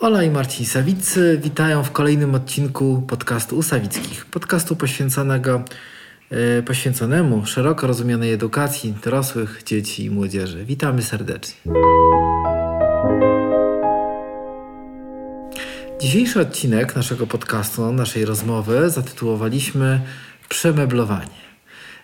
Ola 0.00 0.22
i 0.22 0.30
Marcin 0.30 0.66
Sawiccy 0.66 1.38
witają 1.42 1.84
w 1.84 1.92
kolejnym 1.92 2.34
odcinku 2.34 3.02
podcastu 3.08 3.56
Usawickich. 3.56 4.26
Podcastu 4.26 4.76
poświęconego, 4.76 5.62
e, 6.30 6.62
poświęconemu 6.62 7.46
szeroko 7.46 7.86
rozumianej 7.86 8.32
edukacji 8.32 8.94
dorosłych, 9.04 9.62
dzieci 9.66 10.04
i 10.04 10.10
młodzieży. 10.10 10.64
Witamy 10.64 11.02
serdecznie. 11.02 11.72
Dzisiejszy 16.00 16.40
odcinek 16.40 16.96
naszego 16.96 17.26
podcastu, 17.26 17.92
naszej 17.92 18.24
rozmowy 18.24 18.90
zatytułowaliśmy 18.90 20.00
Przemeblowanie. 20.48 21.46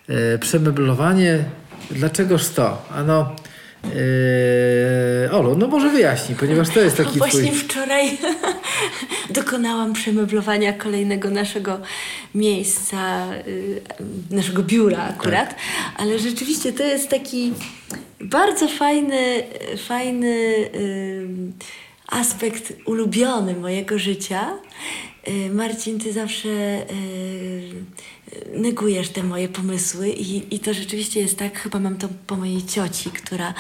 E, 0.09 0.39
przemeblowanie, 0.39 1.45
dlaczegoż 1.91 2.49
to? 2.49 2.89
Ano, 2.95 3.37
Yy, 3.85 5.31
Olu, 5.33 5.57
no 5.59 5.69
może 5.69 5.91
wyjaśnij, 5.91 6.39
ponieważ 6.39 6.69
to 6.69 6.81
jest 6.81 6.97
taki 6.97 7.19
Właśnie 7.25 7.43
twój... 7.43 7.59
wczoraj 7.59 8.19
dokonałam 9.31 9.93
przemeblowania 9.93 10.73
kolejnego 10.73 11.31
naszego 11.31 11.81
miejsca, 12.35 13.27
y, 13.47 13.81
naszego 14.31 14.63
biura 14.63 15.03
akurat, 15.03 15.49
tak. 15.49 15.59
ale 15.97 16.19
rzeczywiście 16.19 16.73
to 16.73 16.83
jest 16.83 17.09
taki 17.09 17.53
bardzo 18.21 18.69
fajny, 18.69 19.43
fajny 19.89 20.27
y, 20.75 21.29
aspekt 22.09 22.73
ulubiony 22.87 23.55
mojego 23.55 23.99
życia. 23.99 24.51
Y, 25.29 25.51
Marcin, 25.51 26.01
ty 26.01 26.13
zawsze 26.13 26.49
negujesz 28.55 29.09
te 29.09 29.23
moje 29.23 29.49
pomysły 29.49 30.09
i, 30.09 30.55
i 30.55 30.59
to 30.59 30.75
rzeczywiście 30.75 31.21
jest 31.21 31.39
tak, 31.39 31.59
chyba 31.59 31.81
mam 31.81 31.97
to 31.97 32.09
po 32.27 32.37
mojej 32.37 32.67
cioci, 32.67 33.11
która 33.11 33.55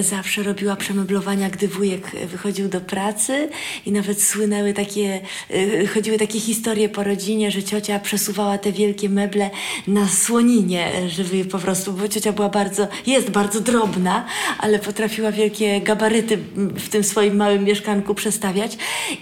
zawsze 0.00 0.42
robiła 0.42 0.76
przemeblowania, 0.76 1.50
gdy 1.50 1.68
wujek 1.68 2.10
wychodził 2.26 2.68
do 2.68 2.80
pracy 2.80 3.48
i 3.86 3.92
nawet 3.92 4.22
słynęły 4.22 4.72
takie, 4.72 5.20
y, 5.50 5.86
chodziły 5.94 6.18
takie 6.18 6.40
historie 6.40 6.88
po 6.88 7.02
rodzinie, 7.02 7.50
że 7.50 7.62
ciocia 7.62 7.98
przesuwała 7.98 8.58
te 8.58 8.72
wielkie 8.72 9.08
meble 9.08 9.50
na 9.86 10.08
słoninie, 10.08 10.92
żeby 11.08 11.44
po 11.44 11.58
prostu, 11.58 11.92
bo 11.92 12.08
ciocia 12.08 12.32
była 12.32 12.48
bardzo, 12.48 12.88
jest 13.06 13.30
bardzo 13.30 13.60
drobna, 13.60 14.26
ale 14.58 14.78
potrafiła 14.78 15.32
wielkie 15.32 15.80
gabaryty 15.80 16.36
w 16.56 16.88
tym 16.88 17.04
swoim 17.04 17.36
małym 17.36 17.64
mieszkanku 17.64 18.14
przestawiać 18.14 18.78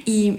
i 0.06 0.38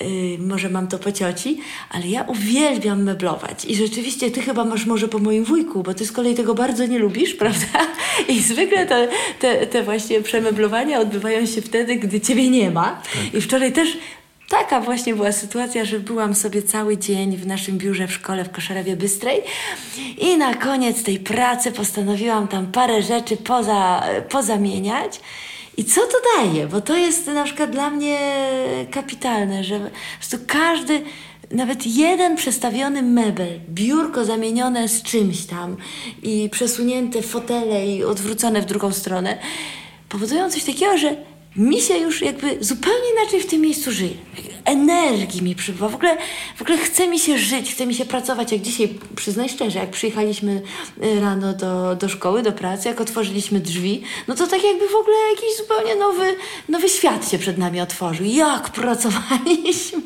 Yy, 0.00 0.38
może 0.38 0.68
mam 0.68 0.88
to 0.88 0.98
po 0.98 1.12
cioci, 1.12 1.58
ale 1.90 2.08
ja 2.08 2.22
uwielbiam 2.22 3.02
meblować. 3.02 3.64
I 3.64 3.76
rzeczywiście 3.76 4.30
ty 4.30 4.42
chyba 4.42 4.64
masz 4.64 4.86
może 4.86 5.08
po 5.08 5.18
moim 5.18 5.44
wujku, 5.44 5.82
bo 5.82 5.94
ty 5.94 6.06
z 6.06 6.12
kolei 6.12 6.34
tego 6.34 6.54
bardzo 6.54 6.86
nie 6.86 6.98
lubisz, 6.98 7.34
prawda? 7.42 7.86
I 8.28 8.40
zwykle 8.40 8.86
te, 8.86 9.08
te, 9.38 9.66
te 9.66 9.82
właśnie 9.82 10.20
przemeblowania 10.22 11.00
odbywają 11.00 11.46
się 11.46 11.62
wtedy, 11.62 11.96
gdy 11.96 12.20
ciebie 12.20 12.50
nie 12.50 12.70
ma. 12.70 13.02
I 13.34 13.40
wczoraj 13.40 13.72
też 13.72 13.88
taka 14.48 14.80
właśnie 14.80 15.14
była 15.14 15.32
sytuacja, 15.32 15.84
że 15.84 16.00
byłam 16.00 16.34
sobie 16.34 16.62
cały 16.62 16.98
dzień 16.98 17.36
w 17.36 17.46
naszym 17.46 17.78
biurze 17.78 18.08
w 18.08 18.12
szkole 18.12 18.44
w 18.44 18.50
Koszarewie 18.50 18.96
Bystrej 18.96 19.42
i 20.18 20.36
na 20.36 20.54
koniec 20.54 21.02
tej 21.02 21.18
pracy 21.18 21.72
postanowiłam 21.72 22.48
tam 22.48 22.66
parę 22.66 23.02
rzeczy 23.02 23.36
poza, 23.36 24.02
pozamieniać. 24.28 25.20
I 25.76 25.84
co 25.84 26.00
to 26.00 26.16
daje? 26.36 26.66
Bo 26.66 26.80
to 26.80 26.96
jest 26.96 27.26
na 27.26 27.44
przykład 27.44 27.70
dla 27.70 27.90
mnie 27.90 28.18
kapitalne, 28.90 29.64
że 29.64 29.90
po 30.20 30.36
każdy, 30.46 31.02
nawet 31.50 31.86
jeden 31.86 32.36
przestawiony 32.36 33.02
mebel, 33.02 33.60
biurko 33.68 34.24
zamienione 34.24 34.88
z 34.88 35.02
czymś 35.02 35.44
tam 35.44 35.76
i 36.22 36.48
przesunięte 36.52 37.22
fotele 37.22 37.86
i 37.86 38.04
odwrócone 38.04 38.62
w 38.62 38.66
drugą 38.66 38.92
stronę, 38.92 39.38
powodują 40.08 40.50
coś 40.50 40.64
takiego, 40.64 40.98
że 40.98 41.16
mi 41.56 41.80
się 41.80 41.98
już 41.98 42.22
jakby 42.22 42.56
zupełnie 42.60 43.10
inaczej 43.20 43.40
w 43.40 43.46
tym 43.46 43.60
miejscu 43.60 43.92
żyje. 43.92 44.14
Energii 44.64 45.42
mi 45.42 45.54
przybywa. 45.54 45.88
W 45.88 45.94
ogóle, 45.94 46.16
w 46.56 46.62
ogóle 46.62 46.78
chce 46.78 47.08
mi 47.08 47.18
się 47.18 47.38
żyć, 47.38 47.72
chce 47.72 47.86
mi 47.86 47.94
się 47.94 48.04
pracować. 48.04 48.52
Jak 48.52 48.60
dzisiaj, 48.60 48.98
przyznaj 49.16 49.48
szczerze, 49.48 49.78
jak 49.78 49.90
przyjechaliśmy 49.90 50.62
y, 51.04 51.20
rano 51.20 51.52
do, 51.52 51.96
do 51.96 52.08
szkoły, 52.08 52.42
do 52.42 52.52
pracy, 52.52 52.88
jak 52.88 53.00
otworzyliśmy 53.00 53.60
drzwi, 53.60 54.02
no 54.28 54.34
to 54.34 54.46
tak 54.46 54.64
jakby 54.64 54.88
w 54.88 54.94
ogóle 54.94 55.16
jakiś 55.30 55.56
zupełnie 55.58 55.96
nowy, 55.96 56.36
nowy 56.68 56.88
świat 56.88 57.30
się 57.30 57.38
przed 57.38 57.58
nami 57.58 57.80
otworzył. 57.80 58.26
Jak 58.26 58.70
pracowaliśmy. 58.70 60.00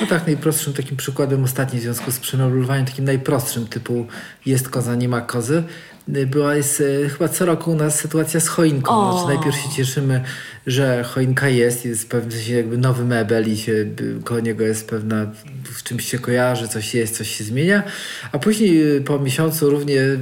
No 0.00 0.06
tak, 0.06 0.26
najprostszym 0.26 0.72
takim 0.72 0.96
przykładem 0.96 1.44
ostatni 1.44 1.78
w 1.78 1.82
związku 1.82 2.10
z 2.10 2.18
przemeblowaniem, 2.18 2.86
takim 2.86 3.04
najprostszym 3.04 3.66
typu 3.66 4.06
jest 4.46 4.68
koza, 4.68 4.94
nie 4.94 5.08
ma 5.08 5.20
kozy, 5.20 5.64
była 6.08 6.54
jest 6.54 6.82
e, 7.04 7.08
chyba 7.08 7.28
co 7.28 7.46
roku 7.46 7.70
u 7.70 7.74
nas 7.74 8.00
sytuacja 8.00 8.40
z 8.40 8.48
choinką. 8.48 9.12
Znaczy, 9.12 9.34
najpierw 9.34 9.56
się 9.56 9.68
cieszymy, 9.76 10.24
że 10.66 11.04
choinka 11.04 11.48
jest, 11.48 11.84
jest 11.84 12.02
w 12.02 12.06
pewnym 12.06 12.32
sensie 12.32 12.52
jakby 12.52 12.78
nowy 12.78 13.04
mebel 13.04 13.52
i 13.52 13.56
się, 13.56 13.72
koło 14.24 14.40
niego 14.40 14.64
jest 14.64 14.88
pewna, 14.88 15.26
z 15.76 15.82
czymś 15.82 16.08
się 16.08 16.18
kojarzy, 16.18 16.68
coś 16.68 16.94
jest, 16.94 17.16
coś 17.16 17.36
się 17.36 17.44
zmienia, 17.44 17.82
a 18.32 18.38
później 18.38 18.96
e, 18.96 19.00
po 19.00 19.18
miesiącu 19.18 19.70
równie 19.70 20.00
e, 20.00 20.16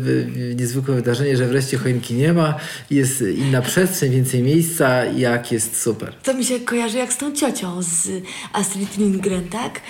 niezwykłe 0.54 0.94
wydarzenie, 0.94 1.36
że 1.36 1.46
wreszcie 1.46 1.78
choinki 1.78 2.14
nie 2.14 2.32
ma, 2.32 2.54
jest 2.90 3.20
inna 3.20 3.62
przestrzeń, 3.62 4.10
więcej 4.10 4.42
miejsca 4.42 5.04
i 5.04 5.20
jak 5.20 5.52
jest 5.52 5.82
super. 5.82 6.14
To 6.22 6.34
mi 6.34 6.44
się 6.44 6.60
kojarzy 6.60 6.98
jak 6.98 7.12
z 7.12 7.16
tą 7.16 7.32
ciocią 7.32 7.82
z 7.82 8.08
Astrid 8.52 8.98
Lindgren, 8.98 9.48
tak? 9.48 9.80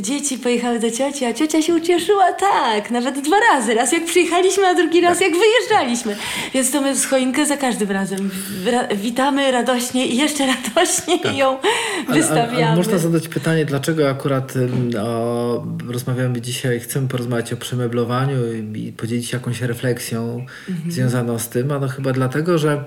dzieci 0.00 0.38
pojechały 0.38 0.78
do 0.78 0.90
cioci, 0.90 1.24
a 1.24 1.32
ciocia 1.32 1.62
się 1.62 1.74
ucieszyła 1.74 2.32
tak, 2.32 2.90
nawet 2.90 3.20
dwa 3.20 3.36
razy. 3.52 3.74
Raz 3.74 3.92
jak 3.92 4.04
przyjechaliśmy, 4.04 4.66
a 4.66 4.74
drugi 4.74 5.00
raz 5.00 5.20
jak 5.20 5.32
wyjeżdżaliśmy. 5.32 6.16
Więc 6.54 6.70
to 6.70 6.80
my 6.80 6.96
z 6.96 7.06
choinkę 7.06 7.46
za 7.46 7.56
każdym 7.56 7.90
razem 7.90 8.30
Ra 8.66 8.88
witamy 8.88 9.50
radośnie 9.50 9.87
i 9.94 10.16
jeszcze 10.16 10.46
radośniej 10.46 11.20
tak. 11.20 11.36
ją 11.36 11.58
ale, 12.08 12.20
wystawiamy. 12.20 12.66
Ale, 12.66 12.76
można 12.76 12.98
zadać 12.98 13.28
pytanie, 13.28 13.64
dlaczego 13.64 14.10
akurat 14.10 14.54
o, 15.00 15.66
rozmawiamy 15.88 16.40
dzisiaj, 16.40 16.80
chcemy 16.80 17.08
porozmawiać 17.08 17.52
o 17.52 17.56
przemeblowaniu 17.56 18.36
i, 18.52 18.86
i 18.86 18.92
podzielić 18.92 19.28
się 19.28 19.36
jakąś 19.36 19.60
refleksją 19.60 20.46
mhm. 20.68 20.92
związaną 20.92 21.38
z 21.38 21.48
tym, 21.48 21.72
a 21.72 21.78
no 21.78 21.88
chyba 21.88 22.12
dlatego, 22.12 22.58
że 22.58 22.84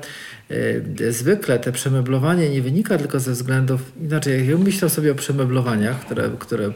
Y, 0.52 1.14
zwykle 1.14 1.60
te 1.60 1.72
przemeblowanie 1.72 2.50
nie 2.50 2.62
wynika 2.62 2.98
tylko 2.98 3.20
ze 3.20 3.32
względów, 3.32 3.92
inaczej 4.02 4.40
jak 4.40 4.48
ja 4.48 4.58
myślę 4.58 4.90
sobie 4.90 5.12
o 5.12 5.16
przemeblowaniach, 5.16 6.00
które, 6.00 6.30
które 6.40 6.72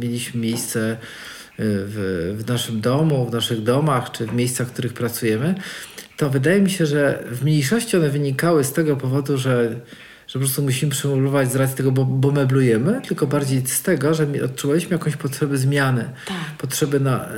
mieliśmy 0.00 0.40
miejsce 0.40 0.96
w, 1.64 2.34
w 2.38 2.48
naszym 2.48 2.80
domu, 2.80 3.26
w 3.26 3.32
naszych 3.32 3.62
domach, 3.62 4.10
czy 4.10 4.26
w 4.26 4.32
miejscach, 4.32 4.68
w 4.68 4.72
których 4.72 4.92
pracujemy, 4.92 5.54
to 6.16 6.30
wydaje 6.30 6.60
mi 6.60 6.70
się, 6.70 6.86
że 6.86 7.24
w 7.30 7.44
mniejszości 7.44 7.96
one 7.96 8.10
wynikały 8.10 8.64
z 8.64 8.72
tego 8.72 8.96
powodu, 8.96 9.38
że 9.38 9.80
że 10.32 10.38
po 10.38 10.38
prostu 10.38 10.62
musimy 10.62 10.92
przemeblować 10.92 11.52
z 11.52 11.56
racji 11.56 11.76
tego, 11.76 11.92
bo, 11.92 12.04
bo 12.04 12.30
meblujemy, 12.30 13.00
tylko 13.08 13.26
bardziej 13.26 13.66
z 13.66 13.82
tego, 13.82 14.14
że 14.14 14.26
odczuwaliśmy 14.44 14.92
jakąś 14.92 15.16
potrzebę 15.16 15.58
zmiany, 15.58 16.10
tak. 16.26 16.36
potrzebę 16.58 17.00
na, 17.00 17.24
e, 17.24 17.30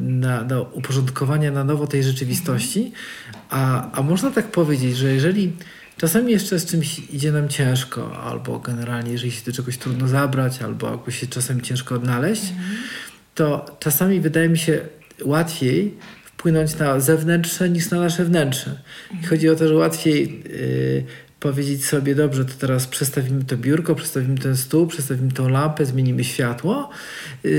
na, 0.00 0.44
na 0.44 0.60
uporządkowania 0.60 1.50
na 1.50 1.64
nowo 1.64 1.86
tej 1.86 2.02
rzeczywistości. 2.02 2.80
Mhm. 2.80 3.44
A, 3.50 3.92
a 3.92 4.02
można 4.02 4.30
tak 4.30 4.50
powiedzieć, 4.50 4.96
że 4.96 5.12
jeżeli 5.12 5.52
czasami 5.96 6.32
jeszcze 6.32 6.58
z 6.58 6.66
czymś 6.66 6.98
idzie 6.98 7.32
nam 7.32 7.48
ciężko, 7.48 8.22
albo 8.22 8.58
generalnie 8.58 9.12
jeżeli 9.12 9.32
się 9.32 9.44
do 9.46 9.52
czegoś 9.52 9.78
trudno 9.78 10.08
zabrać, 10.08 10.62
albo 10.62 10.90
jakoś 10.90 11.20
się 11.20 11.26
czasami 11.26 11.62
ciężko 11.62 11.94
odnaleźć, 11.94 12.42
mhm. 12.42 12.68
To 13.38 13.76
czasami 13.78 14.20
wydaje 14.20 14.48
mi 14.48 14.58
się 14.58 14.80
łatwiej 15.24 15.94
wpłynąć 16.24 16.78
na 16.78 17.00
zewnętrzne 17.00 17.68
niż 17.68 17.90
na 17.90 18.00
nasze 18.00 18.24
wnętrze. 18.24 18.70
Mhm. 19.10 19.28
chodzi 19.28 19.48
o 19.48 19.56
to, 19.56 19.68
że 19.68 19.74
łatwiej 19.74 20.42
yy, 20.44 21.04
powiedzieć 21.40 21.84
sobie, 21.84 22.14
dobrze, 22.14 22.44
to 22.44 22.52
teraz 22.58 22.86
przestawimy 22.86 23.44
to 23.44 23.56
biurko, 23.56 23.94
przestawimy 23.94 24.38
ten 24.38 24.56
stół, 24.56 24.86
przestawimy 24.86 25.32
tą 25.32 25.48
lampę, 25.48 25.86
zmienimy 25.86 26.24
światło. 26.24 26.90
Yy, 27.44 27.50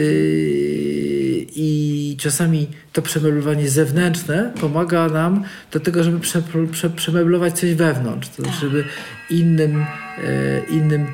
I 1.55 2.17
czasami 2.19 2.67
to 2.93 3.01
przemeblowanie 3.01 3.69
zewnętrzne 3.69 4.53
pomaga 4.61 5.07
nam 5.07 5.43
do 5.71 5.79
tego, 5.79 6.03
żeby 6.03 6.19
prze, 6.19 6.41
prze, 6.71 6.89
przemeblować 6.89 7.59
coś 7.59 7.73
wewnątrz, 7.73 8.29
to 8.29 8.43
znaczy, 8.43 8.59
żeby 8.59 8.83
innym, 9.29 9.85
yy, 10.17 10.77
innym 10.77 11.07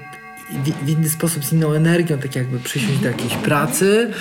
w, 0.50 0.86
w 0.86 0.90
inny 0.90 1.10
sposób, 1.10 1.46
z 1.46 1.54
inną 1.54 1.74
energią, 1.74 2.18
tak 2.18 2.36
jakby 2.36 2.60
przysiąść 2.60 3.00
do 3.00 3.08
jakiejś 3.08 3.34
pracy. 3.34 4.12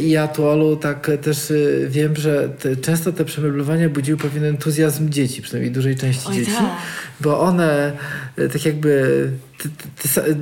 I 0.00 0.10
ja 0.10 0.28
tu, 0.28 0.46
Olu, 0.46 0.76
tak 0.76 1.10
też 1.22 1.50
y, 1.50 1.86
wiem, 1.90 2.16
że 2.16 2.48
te, 2.48 2.76
często 2.76 3.12
te 3.12 3.24
przemeblowania 3.24 3.88
budziły 3.88 4.18
pewien 4.18 4.44
entuzjazm 4.44 5.08
dzieci, 5.08 5.42
przynajmniej 5.42 5.72
dużej 5.72 5.96
części 5.96 6.28
Oj, 6.28 6.34
dzieci, 6.34 6.52
tak. 6.52 6.76
bo 7.20 7.40
one 7.40 7.92
y, 8.38 8.48
tak 8.48 8.64
jakby 8.64 9.30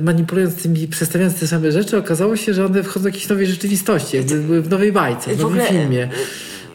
manipulując 0.03 0.55
tymi, 0.55 0.87
przedstawiając 0.87 1.39
te 1.39 1.47
same 1.47 1.71
rzeczy, 1.71 1.97
okazało 1.97 2.35
się, 2.35 2.53
że 2.53 2.65
one 2.65 2.83
wchodzą 2.83 3.03
do 3.03 3.09
jakiejś 3.09 3.29
nowej 3.29 3.47
rzeczywistości, 3.47 4.17
jakby 4.17 4.39
były 4.39 4.61
w 4.61 4.69
nowej 4.69 4.91
bajce, 4.91 5.33
w, 5.33 5.37
w 5.37 5.41
nowym 5.41 5.59
ogóle, 5.59 5.69
filmie. 5.69 6.09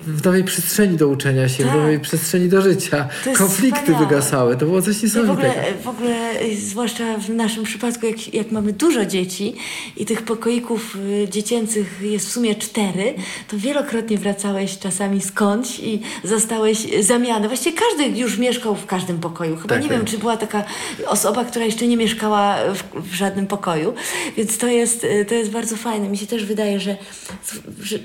W 0.06 0.24
nowej 0.24 0.44
przestrzeni 0.44 0.96
do 0.96 1.08
uczenia 1.08 1.48
się, 1.48 1.64
tak. 1.64 1.72
w 1.72 1.76
nowej 1.76 2.00
przestrzeni 2.00 2.48
do 2.48 2.62
życia. 2.62 3.08
Konflikty 3.36 3.80
wspaniałe. 3.80 4.06
wygasały. 4.06 4.56
To 4.56 4.66
było 4.66 4.82
coś 4.82 5.02
niesamowitego. 5.02 5.52
w, 5.52 5.56
ogóle, 5.56 5.74
w 5.82 5.88
ogóle, 5.88 6.56
zwłaszcza 6.56 7.18
w 7.18 7.28
naszym 7.28 7.64
przypadku, 7.64 8.06
jak, 8.06 8.34
jak 8.34 8.52
mamy 8.52 8.72
dużo 8.72 9.06
dzieci 9.06 9.54
i 9.96 10.06
tych 10.06 10.22
pokoików 10.22 10.96
y, 10.96 11.28
dziecięcych 11.30 12.00
jest 12.02 12.28
w 12.28 12.32
sumie 12.32 12.54
cztery, 12.54 13.14
to 13.48 13.58
wielokrotnie 13.58 14.18
wracałeś 14.18 14.78
czasami 14.78 15.20
skądś 15.20 15.78
i 15.78 16.00
zastałeś 16.24 16.86
zamianę. 17.00 17.48
Właściwie 17.48 17.78
każdy 17.78 18.18
już 18.18 18.38
mieszkał 18.38 18.74
w 18.74 18.86
każdym 18.86 19.18
pokoju. 19.18 19.56
Chyba 19.56 19.74
tak, 19.74 19.82
nie 19.82 19.88
tak. 19.88 19.98
wiem, 19.98 20.06
czy 20.06 20.18
była 20.18 20.36
taka 20.36 20.64
osoba, 21.06 21.44
która 21.44 21.64
jeszcze 21.64 21.86
nie 21.86 21.96
mieszkała 21.96 22.56
w, 22.74 23.10
w 23.10 23.14
żadnym 23.14 23.46
pokoju. 23.46 23.94
Więc 24.36 24.58
to 24.58 24.66
jest, 24.66 25.04
y, 25.04 25.24
to 25.28 25.34
jest 25.34 25.50
bardzo 25.50 25.76
fajne. 25.76 26.08
Mi 26.08 26.18
się 26.18 26.26
też 26.26 26.44
wydaje, 26.44 26.80
że, 26.80 26.96
że 27.82 27.98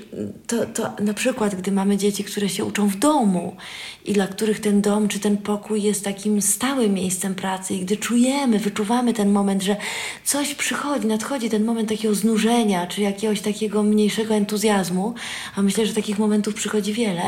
to, 0.46 0.66
to 0.66 0.90
na 1.00 1.14
przykład, 1.14 1.54
gdy 1.54 1.72
mamy 1.72 1.87
dzieci, 1.96 2.24
które 2.24 2.48
się 2.48 2.64
uczą 2.64 2.88
w 2.88 2.96
domu 2.96 3.56
i 4.04 4.12
dla 4.12 4.26
których 4.26 4.60
ten 4.60 4.80
dom 4.80 5.08
czy 5.08 5.20
ten 5.20 5.36
pokój 5.36 5.82
jest 5.82 6.04
takim 6.04 6.42
stałym 6.42 6.94
miejscem 6.94 7.34
pracy 7.34 7.74
i 7.74 7.80
gdy 7.80 7.96
czujemy, 7.96 8.58
wyczuwamy 8.58 9.14
ten 9.14 9.32
moment, 9.32 9.62
że 9.62 9.76
coś 10.24 10.54
przychodzi, 10.54 11.06
nadchodzi 11.06 11.50
ten 11.50 11.64
moment 11.64 11.88
takiego 11.88 12.14
znużenia 12.14 12.86
czy 12.86 13.00
jakiegoś 13.00 13.40
takiego 13.40 13.82
mniejszego 13.82 14.34
entuzjazmu, 14.34 15.14
a 15.56 15.62
myślę, 15.62 15.86
że 15.86 15.94
takich 15.94 16.18
momentów 16.18 16.54
przychodzi 16.54 16.92
wiele, 16.92 17.22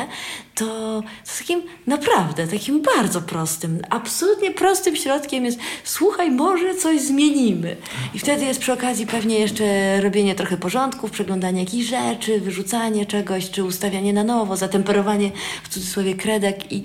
to, 0.54 1.02
to 1.24 1.38
takim 1.38 1.62
naprawdę, 1.86 2.46
takim 2.46 2.82
bardzo 2.82 3.22
prostym, 3.22 3.82
absolutnie 3.90 4.50
prostym 4.50 4.96
środkiem 4.96 5.44
jest 5.44 5.58
słuchaj, 5.84 6.30
może 6.30 6.74
coś 6.74 7.00
zmienimy. 7.00 7.76
I 8.14 8.18
wtedy 8.18 8.44
jest 8.44 8.60
przy 8.60 8.72
okazji 8.72 9.06
pewnie 9.06 9.38
jeszcze 9.38 10.00
robienie 10.00 10.34
trochę 10.34 10.56
porządków, 10.56 11.10
przeglądanie 11.10 11.60
jakichś 11.60 11.86
rzeczy, 11.86 12.40
wyrzucanie 12.40 13.06
czegoś, 13.06 13.50
czy 13.50 13.64
ustawianie 13.64 14.12
na 14.12 14.24
nowo, 14.24 14.49
zatemperowanie 14.56 15.30
w 15.62 15.68
cudzysłowie 15.68 16.14
kredek 16.14 16.72
i 16.72 16.84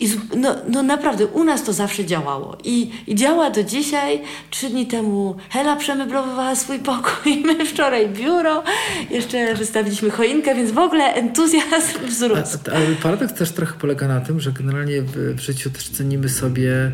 i 0.00 0.08
no, 0.36 0.56
no 0.68 0.82
naprawdę, 0.82 1.26
u 1.26 1.44
nas 1.44 1.64
to 1.64 1.72
zawsze 1.72 2.04
działało. 2.04 2.56
I, 2.64 2.90
I 3.06 3.14
działa 3.14 3.50
do 3.50 3.62
dzisiaj. 3.62 4.22
Trzy 4.50 4.70
dni 4.70 4.86
temu 4.86 5.36
Hela 5.50 5.76
przemeblowywała 5.76 6.56
swój 6.56 6.78
pokój, 6.78 7.36
my 7.46 7.66
wczoraj 7.66 8.08
biuro, 8.08 8.62
jeszcze 9.10 9.54
wystawiliśmy 9.54 10.10
choinkę, 10.10 10.54
więc 10.54 10.70
w 10.70 10.78
ogóle 10.78 11.04
entuzjazm 11.14 12.06
wzrósł. 12.06 12.58
Ale 12.74 12.86
paradoks 13.02 13.34
też 13.34 13.52
trochę 13.52 13.78
polega 13.78 14.08
na 14.08 14.20
tym, 14.20 14.40
że 14.40 14.52
generalnie 14.52 15.02
w 15.02 15.40
życiu 15.40 15.70
też 15.70 15.88
cenimy 15.88 16.28
sobie 16.28 16.92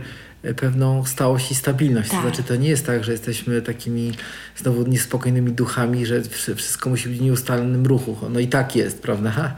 pewną 0.54 1.04
stałość 1.04 1.50
i 1.50 1.54
stabilność. 1.54 2.10
Tak. 2.10 2.22
To 2.22 2.28
znaczy, 2.28 2.42
to 2.42 2.56
nie 2.56 2.68
jest 2.68 2.86
tak, 2.86 3.04
że 3.04 3.12
jesteśmy 3.12 3.62
takimi 3.62 4.12
znowu 4.56 4.82
niespokojnymi 4.82 5.52
duchami, 5.52 6.06
że 6.06 6.22
wszystko 6.54 6.90
musi 6.90 7.08
być 7.08 7.18
w 7.18 7.22
nieustalonym 7.22 7.86
ruchu. 7.86 8.16
No 8.30 8.40
i 8.40 8.46
tak 8.46 8.76
jest, 8.76 9.02
prawda? 9.02 9.54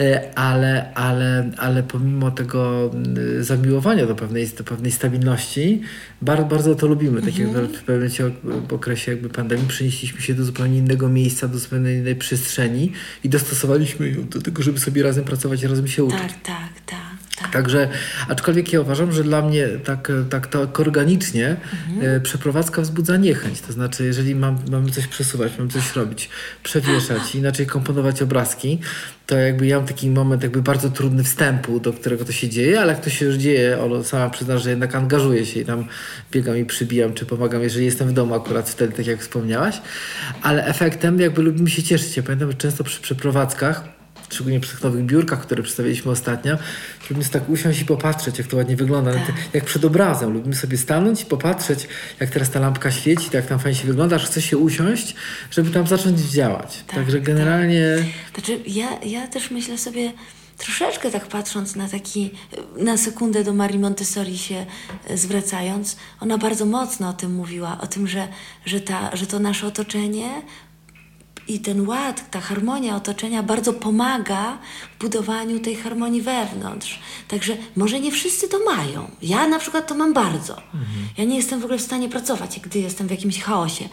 E, 0.00 0.38
ale, 0.38 0.94
ale, 0.94 1.50
ale 1.56 1.82
pomimo 1.82 2.30
tego 2.30 2.90
mm, 2.94 3.44
zamiłowania 3.44 4.06
do 4.06 4.14
pewnej, 4.14 4.48
do 4.48 4.64
pewnej 4.64 4.92
stabilności, 4.92 5.82
bardzo, 6.22 6.44
bardzo 6.44 6.74
to 6.74 6.86
lubimy. 6.86 7.22
Tak 7.22 7.40
mhm. 7.40 7.64
jak 7.64 7.72
w 7.72 7.84
pewnym 7.84 8.10
okresie 8.70 9.12
jakby 9.12 9.28
pandemii 9.28 9.66
przenieśliśmy 9.66 10.20
się 10.20 10.34
do 10.34 10.44
zupełnie 10.44 10.78
innego 10.78 11.08
miejsca, 11.08 11.48
do 11.48 11.58
zupełnie 11.58 11.94
innej 11.94 12.16
przestrzeni 12.16 12.92
i 13.24 13.28
dostosowaliśmy 13.28 14.10
ją 14.10 14.28
do 14.28 14.42
tego, 14.42 14.62
żeby 14.62 14.78
sobie 14.78 15.02
razem 15.02 15.24
pracować, 15.24 15.62
razem 15.62 15.88
się 15.88 16.04
uczyć. 16.04 16.20
Tak, 16.20 16.42
tak, 16.42 16.80
tak. 16.86 17.09
Tak. 17.42 17.52
Także, 17.52 17.88
aczkolwiek 18.28 18.72
ja 18.72 18.80
uważam, 18.80 19.12
że 19.12 19.24
dla 19.24 19.42
mnie 19.42 19.68
tak, 19.84 20.12
tak, 20.30 20.46
tak 20.46 20.80
organicznie 20.80 21.56
mhm. 21.88 22.16
e, 22.16 22.20
przeprowadzka 22.20 22.82
wzbudza 22.82 23.16
niechęć. 23.16 23.60
To 23.60 23.72
znaczy, 23.72 24.04
jeżeli 24.04 24.34
mam, 24.34 24.58
mamy 24.70 24.90
coś 24.90 25.06
przesuwać, 25.06 25.52
mamy 25.58 25.70
coś 25.70 25.96
robić, 25.96 26.30
przewieszać, 26.62 27.34
inaczej 27.34 27.66
komponować 27.66 28.22
obrazki, 28.22 28.78
to 29.26 29.36
jakby 29.36 29.66
ja 29.66 29.76
mam 29.76 29.86
taki 29.86 30.10
moment 30.10 30.42
jakby 30.42 30.62
bardzo 30.62 30.90
trudny 30.90 31.24
wstępu, 31.24 31.80
do 31.80 31.92
którego 31.92 32.24
to 32.24 32.32
się 32.32 32.48
dzieje, 32.48 32.80
ale 32.80 32.92
jak 32.92 33.04
to 33.04 33.10
się 33.10 33.26
już 33.26 33.34
dzieje, 33.34 33.78
Olo 33.80 34.04
sama 34.04 34.30
przyzna, 34.30 34.58
że 34.58 34.70
jednak 34.70 34.94
angażuję 34.94 35.46
się 35.46 35.60
i 35.60 35.64
tam 35.64 35.84
biegam 36.32 36.56
i 36.56 36.64
przybijam, 36.64 37.14
czy 37.14 37.26
pomagam, 37.26 37.62
jeżeli 37.62 37.84
jestem 37.84 38.08
w 38.08 38.12
domu 38.12 38.34
akurat 38.34 38.70
wtedy, 38.70 38.92
tak 38.92 39.06
jak 39.06 39.20
wspomniałaś. 39.20 39.80
Ale 40.42 40.66
efektem 40.66 41.20
jakby 41.20 41.42
lubimy 41.42 41.70
się 41.70 41.82
cieszyć. 41.82 42.16
Ja 42.16 42.22
pamiętam, 42.22 42.50
że 42.50 42.56
często 42.56 42.84
przy 42.84 43.00
przeprowadzkach 43.00 43.99
szczególnie 44.30 44.60
przy 44.60 44.70
tych 44.70 44.82
nowych 44.82 45.04
biurkach, 45.04 45.40
które 45.40 45.62
przedstawiliśmy 45.62 46.10
ostatnio, 46.10 46.58
lubimy 47.10 47.24
sobie 47.24 47.40
tak 47.40 47.48
usiąść 47.48 47.80
i 47.80 47.84
popatrzeć, 47.84 48.38
jak 48.38 48.46
to 48.46 48.56
ładnie 48.56 48.76
wygląda. 48.76 49.12
Tak. 49.12 49.34
Jak 49.52 49.64
przed 49.64 49.84
obrazem. 49.84 50.32
Lubimy 50.32 50.54
sobie 50.54 50.78
stanąć 50.78 51.22
i 51.22 51.26
popatrzeć, 51.26 51.88
jak 52.20 52.30
teraz 52.30 52.50
ta 52.50 52.60
lampka 52.60 52.90
świeci, 52.90 53.28
jak 53.32 53.46
tam 53.46 53.58
fajnie 53.58 53.78
się 53.78 53.86
wygląda, 53.86 54.16
aż 54.16 54.26
chce 54.26 54.42
się 54.42 54.58
usiąść, 54.58 55.14
żeby 55.50 55.70
tam 55.70 55.86
zacząć 55.86 56.20
działać. 56.20 56.84
Tak, 56.86 56.96
Także 56.96 57.16
tak. 57.16 57.26
generalnie... 57.26 57.96
Tak. 58.34 58.44
Znaczy, 58.44 58.62
ja, 58.66 59.00
ja 59.02 59.26
też 59.26 59.50
myślę 59.50 59.78
sobie, 59.78 60.12
troszeczkę 60.60 61.10
tak 61.10 61.26
patrząc 61.26 61.76
na 61.76 61.88
taki, 61.88 62.30
na 62.76 62.96
sekundę 62.96 63.44
do 63.44 63.52
Marii 63.52 63.78
Montessori 63.78 64.38
się 64.38 64.66
e, 65.08 65.16
zwracając, 65.16 65.96
ona 66.20 66.38
bardzo 66.38 66.66
mocno 66.66 67.08
o 67.08 67.12
tym 67.12 67.34
mówiła, 67.34 67.78
o 67.80 67.86
tym, 67.86 68.06
że, 68.06 68.28
że, 68.66 68.80
ta, 68.80 69.16
że 69.16 69.26
to 69.26 69.38
nasze 69.38 69.66
otoczenie 69.66 70.42
i 71.50 71.60
ten 71.60 71.88
ład, 71.88 72.30
ta 72.30 72.40
harmonia 72.40 72.96
otoczenia 72.96 73.42
bardzo 73.42 73.72
pomaga 73.72 74.58
w 74.94 75.00
budowaniu 75.00 75.60
tej 75.60 75.76
harmonii 75.76 76.22
wewnątrz. 76.22 76.98
Także 77.28 77.56
może 77.76 78.00
nie 78.00 78.12
wszyscy 78.12 78.48
to 78.48 78.58
mają. 78.64 79.10
Ja 79.22 79.48
na 79.48 79.58
przykład 79.58 79.88
to 79.88 79.94
mam 79.94 80.12
bardzo. 80.12 80.56
Mhm. 80.56 81.08
Ja 81.18 81.24
nie 81.24 81.36
jestem 81.36 81.60
w 81.60 81.64
ogóle 81.64 81.78
w 81.78 81.82
stanie 81.82 82.08
pracować, 82.08 82.60
gdy 82.60 82.78
jestem 82.78 83.06
w 83.06 83.10
jakimś 83.10 83.42
chaosie. 83.42 83.88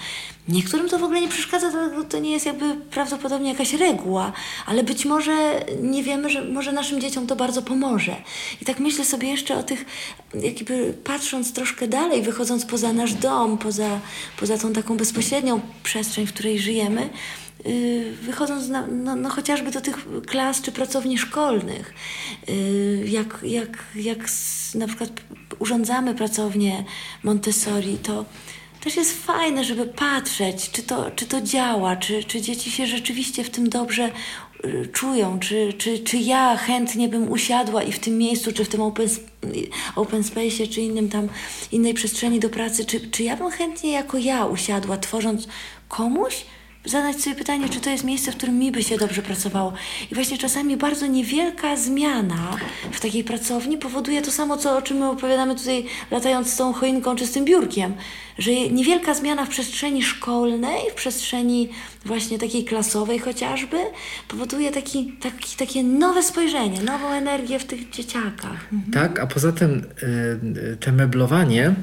Niektórym 0.47 0.89
to 0.89 0.99
w 0.99 1.03
ogóle 1.03 1.21
nie 1.21 1.27
przeszkadza, 1.27 1.71
to, 1.71 2.03
to 2.03 2.19
nie 2.19 2.31
jest 2.31 2.45
jakby 2.45 2.75
prawdopodobnie 2.75 3.49
jakaś 3.49 3.73
reguła, 3.73 4.31
ale 4.65 4.83
być 4.83 5.05
może 5.05 5.65
nie 5.81 6.03
wiemy, 6.03 6.29
że 6.29 6.45
może 6.45 6.71
naszym 6.71 7.01
dzieciom 7.01 7.27
to 7.27 7.35
bardzo 7.35 7.61
pomoże. 7.61 8.15
I 8.61 8.65
tak 8.65 8.79
myślę 8.79 9.05
sobie 9.05 9.27
jeszcze 9.27 9.57
o 9.57 9.63
tych, 9.63 9.85
jakby 10.33 10.93
patrząc 11.03 11.53
troszkę 11.53 11.87
dalej, 11.87 12.21
wychodząc 12.21 12.65
poza 12.65 12.93
nasz 12.93 13.13
dom, 13.13 13.57
poza, 13.57 13.99
poza 14.39 14.57
tą 14.57 14.73
taką 14.73 14.97
bezpośrednią 14.97 15.61
przestrzeń, 15.83 16.27
w 16.27 16.33
której 16.33 16.59
żyjemy, 16.59 17.09
wychodząc 18.21 18.67
na, 18.67 18.87
no, 18.87 19.15
no, 19.15 19.29
chociażby 19.29 19.71
do 19.71 19.81
tych 19.81 20.07
klas 20.27 20.61
czy 20.61 20.71
pracowni 20.71 21.17
szkolnych, 21.17 21.93
yy, 22.47 23.07
jak, 23.07 23.39
jak, 23.43 23.83
jak 23.95 24.17
na 24.75 24.87
przykład 24.87 25.09
urządzamy 25.59 26.15
pracownię 26.15 26.83
Montessori, 27.23 27.97
to 27.97 28.25
też 28.83 28.95
jest 28.95 29.25
fajne, 29.25 29.63
żeby 29.63 29.85
patrzeć, 29.85 30.71
czy 30.71 30.83
to, 30.83 31.11
czy 31.11 31.25
to 31.25 31.41
działa, 31.41 31.95
czy, 31.95 32.23
czy 32.23 32.41
dzieci 32.41 32.71
się 32.71 32.87
rzeczywiście 32.87 33.43
w 33.43 33.49
tym 33.49 33.69
dobrze 33.69 34.11
y, 34.65 34.89
czują, 34.93 35.39
czy, 35.39 35.73
czy, 35.73 35.99
czy 35.99 36.17
ja 36.17 36.57
chętnie 36.57 37.09
bym 37.09 37.31
usiadła 37.31 37.83
i 37.83 37.91
w 37.91 37.99
tym 37.99 38.17
miejscu, 38.17 38.51
czy 38.53 38.65
w 38.65 38.69
tym 38.69 38.81
open, 38.81 39.07
open 39.95 40.23
space, 40.23 40.67
czy 40.67 40.81
innym 40.81 41.09
tam, 41.09 41.27
innej 41.71 41.93
przestrzeni 41.93 42.39
do 42.39 42.49
pracy, 42.49 42.85
czy, 42.85 43.11
czy 43.11 43.23
ja 43.23 43.37
bym 43.37 43.51
chętnie 43.51 43.91
jako 43.91 44.17
ja 44.17 44.45
usiadła, 44.45 44.97
tworząc 44.97 45.47
komuś, 45.87 46.45
zadać 46.87 47.21
sobie 47.21 47.35
pytanie, 47.35 47.69
czy 47.69 47.79
to 47.79 47.89
jest 47.89 48.03
miejsce, 48.03 48.31
w 48.31 48.35
którym 48.35 48.59
mi 48.59 48.71
by 48.71 48.83
się 48.83 48.97
dobrze 48.97 49.21
pracowało. 49.21 49.73
I 50.11 50.15
właśnie 50.15 50.37
czasami 50.37 50.77
bardzo 50.77 51.07
niewielka 51.07 51.77
zmiana 51.77 52.57
w 52.91 52.99
takiej 52.99 53.23
pracowni 53.23 53.77
powoduje 53.77 54.21
to 54.21 54.31
samo, 54.31 54.57
co, 54.57 54.77
o 54.77 54.81
czym 54.81 54.97
my 54.97 55.09
opowiadamy 55.09 55.55
tutaj, 55.55 55.85
latając 56.11 56.53
z 56.53 56.55
tą 56.55 56.73
choinką 56.73 57.15
czy 57.15 57.27
z 57.27 57.31
tym 57.31 57.45
biurkiem, 57.45 57.93
że 58.37 58.51
niewielka 58.51 59.13
zmiana 59.13 59.45
w 59.45 59.49
przestrzeni 59.49 60.03
szkolnej, 60.03 60.81
w 60.91 60.93
przestrzeni 60.93 61.69
właśnie 62.05 62.39
takiej 62.39 62.65
klasowej 62.65 63.19
chociażby, 63.19 63.77
powoduje 64.27 64.71
taki, 64.71 65.13
taki, 65.21 65.57
takie 65.57 65.83
nowe 65.83 66.23
spojrzenie, 66.23 66.81
nową 66.81 67.07
energię 67.07 67.59
w 67.59 67.65
tych 67.65 67.89
dzieciakach. 67.89 68.69
Tak, 68.93 69.19
a 69.19 69.27
poza 69.27 69.51
tym 69.51 69.85
y, 70.73 70.77
te 70.79 70.91
meblowanie 70.91 71.73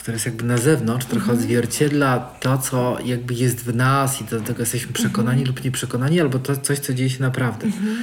które 0.00 0.14
jest 0.14 0.26
jakby 0.26 0.44
na 0.44 0.58
zewnątrz, 0.58 1.06
trochę 1.06 1.24
mhm. 1.24 1.38
odzwierciedla 1.38 2.18
to, 2.40 2.58
co 2.58 2.98
jakby 3.04 3.34
jest 3.34 3.64
w 3.64 3.76
nas 3.76 4.20
i 4.20 4.24
do 4.24 4.40
tego 4.40 4.60
jesteśmy 4.60 4.92
przekonani 4.92 5.40
mhm. 5.40 5.56
lub 5.56 5.64
nieprzekonani, 5.64 6.20
albo 6.20 6.38
to 6.38 6.56
coś, 6.56 6.78
co 6.78 6.94
dzieje 6.94 7.10
się 7.10 7.22
naprawdę. 7.22 7.66
Mhm. 7.66 7.96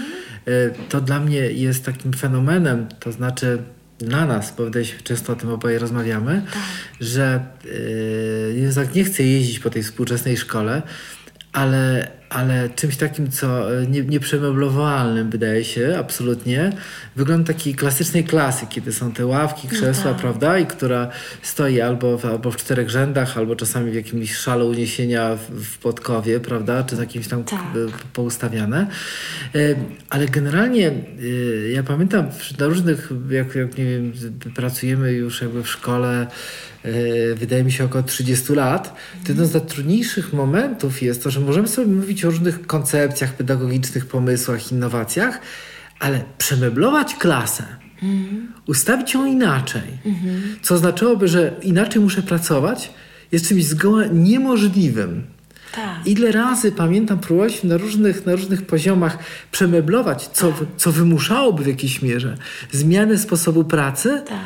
E, 0.46 0.70
to 0.89 1.01
dla 1.01 1.20
mnie 1.20 1.39
jest 1.39 1.86
takim 1.86 2.13
fenomenem, 2.13 2.88
to 3.00 3.12
znaczy 3.12 3.63
dla 4.00 4.25
nas, 4.25 4.54
bo 4.58 4.63
wydaje 4.63 4.86
się, 4.86 4.98
często 5.04 5.34
o 5.34 5.36
tym 5.36 5.50
oboje 5.50 5.80
rozmawiamy, 5.80 6.42
tak. 6.54 6.62
że 7.00 7.46
yy, 7.66 8.86
nie 8.96 9.04
chce 9.04 9.24
jeździć 9.24 9.60
po 9.60 9.70
tej 9.70 9.84
współczesnej 9.84 10.38
szkole, 10.38 10.82
ale 11.54 12.12
ale 12.29 12.69
czymś 12.69 12.98
takim, 12.98 13.31
co 13.31 13.79
e, 13.81 13.88
nie, 13.88 14.01
nieprzemeblowalnym 14.01 15.29
wydaje 15.29 15.63
się, 15.63 15.96
absolutnie. 16.00 16.72
Wygląd 17.15 17.48
takiej 17.48 17.75
klasycznej 17.75 18.24
klasy, 18.24 18.65
kiedy 18.69 18.93
są 18.93 19.12
te 19.12 19.25
ławki, 19.25 19.67
no 19.72 19.77
krzesła, 19.77 20.05
no 20.05 20.12
tak. 20.12 20.22
prawda, 20.22 20.60
i 20.60 20.65
która 20.65 21.10
stoi 21.41 21.81
albo 21.81 22.17
w, 22.17 22.25
albo 22.25 22.51
w 22.51 22.57
czterech 22.57 22.89
rzędach, 22.89 23.38
albo 23.38 23.55
czasami 23.55 23.91
w 23.91 23.96
jakimś 23.96 24.36
szale 24.36 24.65
uniesienia 24.65 25.36
w, 25.36 25.63
w 25.63 25.77
podkowie, 25.77 26.39
prawda, 26.39 26.84
czy 26.84 26.96
z 26.96 27.00
jakimś 27.00 27.27
tam 27.27 27.43
tak. 27.43 27.60
poustawiane. 28.13 28.88
E, 29.55 29.60
ale 30.10 30.25
generalnie 30.25 30.88
e, 30.88 30.93
ja 31.72 31.84
pamiętam 31.84 32.29
na 32.60 32.65
różnych, 32.65 33.10
jak, 33.29 33.55
jak 33.55 33.77
nie 33.77 33.86
wiem, 33.86 34.13
pracujemy 34.55 35.12
już 35.12 35.41
jakby 35.41 35.63
w 35.63 35.69
szkole, 35.69 36.27
wydaje 37.36 37.63
mi 37.63 37.72
się 37.72 37.86
około 37.86 38.03
30 38.03 38.53
lat, 38.53 38.96
to 39.24 39.32
jeden 39.32 39.46
z 39.46 39.53
najtrudniejszych 39.53 40.34
momentów 40.34 41.01
jest 41.01 41.24
to, 41.24 41.29
że 41.29 41.39
możemy 41.39 41.67
sobie 41.67 41.88
mówić 41.88 42.25
o 42.25 42.29
różnych 42.29 42.67
koncepcjach 42.67 43.34
pedagogicznych, 43.34 44.06
pomysłach, 44.06 44.72
innowacjach, 44.72 45.39
Ale 46.00 46.24
przemeblować 46.38 47.15
klasę, 47.15 47.63
ustawić 48.67 49.13
ją 49.13 49.25
inaczej, 49.25 49.82
co 50.62 50.75
oznaczałoby, 50.75 51.27
że 51.27 51.56
inaczej 51.62 52.01
muszę 52.01 52.22
pracować, 52.22 52.91
jest 53.32 53.48
czymś 53.48 53.65
zgoła 53.65 54.06
niemożliwym. 54.06 55.24
Tak. 55.75 56.08
Ile 56.08 56.32
razy 56.32 56.72
pamiętam, 56.72 57.20
próbowaliśmy 57.20 57.70
na 57.70 57.77
różnych, 57.77 58.25
na 58.25 58.32
różnych 58.32 58.65
poziomach 58.65 59.17
przemeblować, 59.51 60.27
co, 60.27 60.53
co 60.77 60.91
wymuszałoby 60.91 61.63
w 61.63 61.67
jakiejś 61.67 62.01
mierze 62.01 62.38
zmianę 62.72 63.17
sposobu 63.17 63.63
pracy, 63.63 64.22
Tak. 64.27 64.38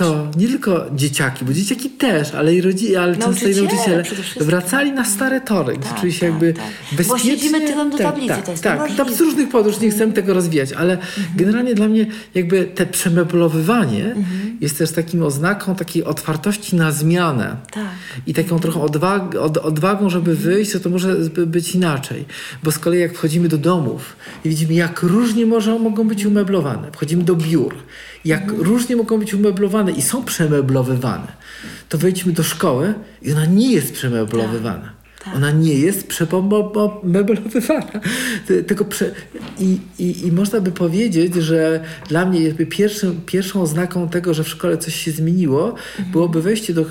To 0.00 0.26
nie 0.36 0.48
tylko 0.48 0.86
dzieciaki, 0.94 1.44
bo 1.44 1.52
dzieciaki 1.52 1.90
też, 1.90 2.34
ale 2.34 2.54
i 2.54 2.60
rodzice, 2.60 3.02
ale 3.02 3.16
często 3.16 3.48
i 3.48 3.54
Nauczyciele 3.54 3.96
nauczyciele 3.96 4.04
wracali 4.40 4.92
na 4.92 5.04
stare 5.04 5.40
tory, 5.40 5.76
gdzie 5.76 5.88
Tak, 5.88 6.00
czuli 6.00 6.12
się 6.12 6.20
tak, 6.20 6.28
jakby 6.30 6.52
tak. 6.52 6.64
Bo 6.90 6.96
bezpiecznie. 6.96 7.30
siedzimy 7.30 7.60
tyłem 7.60 7.90
do 7.90 7.98
tak, 7.98 8.06
tablicy, 8.06 8.28
tak, 8.34 8.44
to 8.44 8.50
jest 8.50 8.62
tak. 8.62 8.96
Tam 8.96 9.14
z 9.14 9.20
różnych 9.20 9.48
powodów, 9.48 9.80
nie 9.80 9.90
chcemy 9.90 10.12
tego 10.12 10.34
rozwijać, 10.34 10.72
ale 10.72 10.98
generalnie 11.36 11.74
dla 11.74 11.88
mnie 11.88 12.06
jakby 12.34 12.64
te 12.64 12.86
przemeblowywanie 12.86 14.14
jest 14.60 14.78
też 14.78 14.92
takim 14.92 15.22
oznaką 15.22 15.74
takiej 15.74 16.04
otwartości 16.04 16.76
na 16.76 16.92
zmianę. 16.92 17.56
Tak. 17.70 17.84
I 18.26 18.34
taką 18.34 18.58
trochę 18.58 18.80
odwag, 18.80 19.34
od, 19.34 19.56
odwagą, 19.56 20.10
żeby 20.10 20.34
wyjść, 20.34 20.72
że 20.72 20.80
to 20.80 20.90
może 20.90 21.14
by- 21.14 21.46
być 21.46 21.74
inaczej. 21.74 22.24
Bo 22.62 22.70
z 22.72 22.78
kolei 22.78 23.00
jak 23.00 23.14
wchodzimy 23.14 23.48
do 23.48 23.58
domów 23.58 24.16
i 24.44 24.48
widzimy, 24.48 24.74
jak 24.74 25.02
różnie 25.02 25.46
może, 25.46 25.78
mogą 25.78 26.08
być 26.08 26.26
umeblowane. 26.26 26.92
Wchodzimy 26.92 27.22
do 27.24 27.36
biur, 27.36 27.74
jak 28.24 28.52
różnie 28.52 28.96
mogą 28.96 29.18
być 29.18 29.34
umeblowane 29.34 29.92
i 29.92 30.02
są 30.02 30.24
przemeblowywane. 30.24 31.26
To 31.88 31.98
wejdźmy 31.98 32.32
do 32.32 32.42
szkoły 32.42 32.94
i 33.22 33.32
ona 33.32 33.44
nie 33.44 33.72
jest 33.72 33.92
przemeblowywana. 33.92 34.99
Tak. 35.24 35.34
Ona 35.36 35.50
nie 35.50 35.74
jest 35.74 36.06
przemeblowywana. 36.06 38.00
Ty- 38.46 38.64
Tylko 38.64 38.84
prze... 38.84 39.10
I, 39.58 39.78
i, 39.98 40.26
I 40.26 40.32
można 40.32 40.60
by 40.60 40.72
powiedzieć, 40.72 41.34
że 41.34 41.84
dla 42.08 42.26
mnie 42.26 42.40
jakby 42.40 42.66
pierwszym, 42.66 43.20
pierwszą 43.26 43.62
oznaką 43.62 44.08
tego, 44.08 44.34
że 44.34 44.44
w 44.44 44.48
szkole 44.48 44.78
coś 44.78 44.94
się 44.94 45.10
zmieniło, 45.10 45.74
byłoby 46.12 46.42
wejście 46.42 46.74
do, 46.74 46.86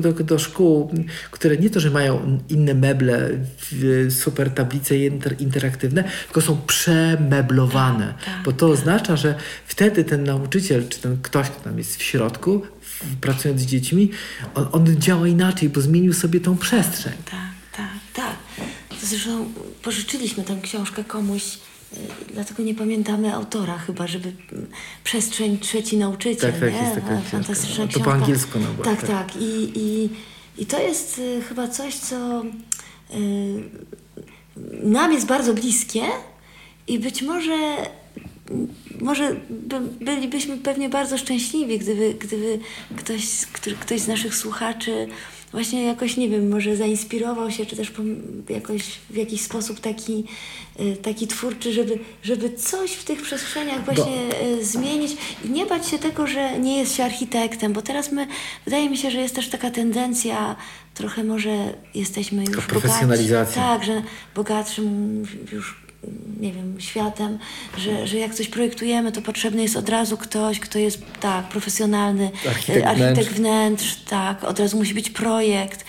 do, 0.00 0.12
do 0.12 0.38
szkół, 0.38 0.90
które 1.30 1.56
nie 1.56 1.70
to, 1.70 1.80
że 1.80 1.90
mają 1.90 2.38
inne 2.48 2.74
meble, 2.74 3.30
super 4.10 4.50
tablice 4.50 4.98
inter, 4.98 5.34
interaktywne, 5.38 6.04
tylko 6.24 6.40
są 6.40 6.58
przemeblowane. 6.66 8.14
Bo 8.44 8.52
to 8.52 8.66
oznacza, 8.66 9.16
że 9.16 9.34
wtedy 9.66 10.04
ten 10.04 10.24
nauczyciel, 10.24 10.88
czy 10.88 11.00
ten 11.00 11.16
ktoś, 11.22 11.48
kto 11.50 11.60
tam 11.64 11.78
jest 11.78 11.96
w 11.96 12.02
środku, 12.02 12.62
pracując 13.20 13.60
z 13.60 13.66
dziećmi, 13.66 14.10
on, 14.54 14.66
on 14.72 14.86
działa 15.00 15.28
inaczej, 15.28 15.68
bo 15.68 15.80
zmienił 15.80 16.12
sobie 16.12 16.40
tą 16.40 16.56
przestrzeń. 16.56 17.12
Tak, 17.30 17.40
tak, 18.14 18.36
zresztą 19.02 19.52
pożyczyliśmy 19.82 20.44
tę 20.44 20.56
książkę 20.62 21.04
komuś, 21.04 21.42
y, 21.92 21.96
dlatego 22.32 22.62
nie 22.62 22.74
pamiętamy 22.74 23.34
autora 23.34 23.78
chyba, 23.78 24.06
żeby 24.06 24.32
Przestrzeń 25.04 25.58
Trzeci 25.58 25.96
Nauczyciel, 25.96 26.52
Tak, 26.52 26.60
tak, 26.60 26.72
nie? 26.72 26.78
jest 26.78 26.94
taka 26.94 27.06
A, 27.06 27.10
książka. 27.10 27.30
Fantastyczna 27.30 27.86
To 27.88 28.00
po 28.00 28.12
angielsku 28.12 28.58
ona 28.58 28.68
była, 28.68 28.84
Tak, 28.84 29.00
tak. 29.00 29.10
tak. 29.10 29.36
I, 29.36 29.72
i, 29.78 30.10
I 30.58 30.66
to 30.66 30.80
jest 30.82 31.18
y, 31.18 31.42
chyba 31.48 31.68
coś, 31.68 31.94
co 31.94 32.42
y, 32.44 32.52
nam 34.82 35.12
jest 35.12 35.26
bardzo 35.26 35.54
bliskie 35.54 36.02
i 36.88 36.98
być 36.98 37.22
może 37.22 37.76
może 39.00 39.36
by, 39.50 39.80
bylibyśmy 39.80 40.56
pewnie 40.58 40.88
bardzo 40.88 41.18
szczęśliwi, 41.18 41.78
gdyby, 41.78 42.14
gdyby 42.14 42.58
ktoś, 42.96 43.46
który, 43.52 43.76
ktoś 43.76 44.00
z 44.00 44.08
naszych 44.08 44.34
słuchaczy 44.34 45.08
właśnie 45.52 45.84
jakoś, 45.84 46.16
nie 46.16 46.28
wiem, 46.28 46.48
może 46.48 46.76
zainspirował 46.76 47.50
się, 47.50 47.66
czy 47.66 47.76
też 47.76 47.92
jakoś 48.48 48.82
w 49.10 49.16
jakiś 49.16 49.40
sposób 49.40 49.80
taki, 49.80 50.24
y, 50.80 50.96
taki 50.96 51.26
twórczy, 51.26 51.72
żeby, 51.72 51.98
żeby 52.22 52.50
coś 52.50 52.92
w 52.92 53.04
tych 53.04 53.22
przestrzeniach 53.22 53.84
właśnie 53.84 54.12
y, 54.60 54.64
zmienić 54.64 55.12
i 55.44 55.50
nie 55.50 55.66
bać 55.66 55.88
się 55.88 55.98
tego, 55.98 56.26
że 56.26 56.58
nie 56.58 56.78
jest 56.78 56.96
się 56.96 57.04
architektem, 57.04 57.72
bo 57.72 57.82
teraz 57.82 58.12
my, 58.12 58.26
wydaje 58.64 58.90
mi 58.90 58.96
się, 58.96 59.10
że 59.10 59.20
jest 59.20 59.34
też 59.34 59.48
taka 59.48 59.70
tendencja, 59.70 60.56
trochę 60.94 61.24
może 61.24 61.74
jesteśmy 61.94 62.44
już 62.44 62.66
bogatsi. 62.82 63.04
Tak, 63.54 63.84
że 63.84 64.02
bogatszym 64.34 65.22
już 65.52 65.82
nie 66.40 66.52
wiem, 66.52 66.80
światem, 66.80 67.38
że, 67.78 68.06
że 68.06 68.18
jak 68.18 68.34
coś 68.34 68.48
projektujemy, 68.48 69.12
to 69.12 69.22
potrzebny 69.22 69.62
jest 69.62 69.76
od 69.76 69.88
razu 69.88 70.16
ktoś, 70.16 70.60
kto 70.60 70.78
jest 70.78 71.02
tak, 71.20 71.48
profesjonalny, 71.48 72.30
Architekt 72.48 72.84
e, 72.84 72.88
architekt 72.88 73.16
wnętrz. 73.16 73.34
wnętrz, 73.34 73.96
tak, 74.08 74.44
od 74.44 74.60
razu 74.60 74.76
musi 74.76 74.94
być 74.94 75.10
projekt. 75.10 75.84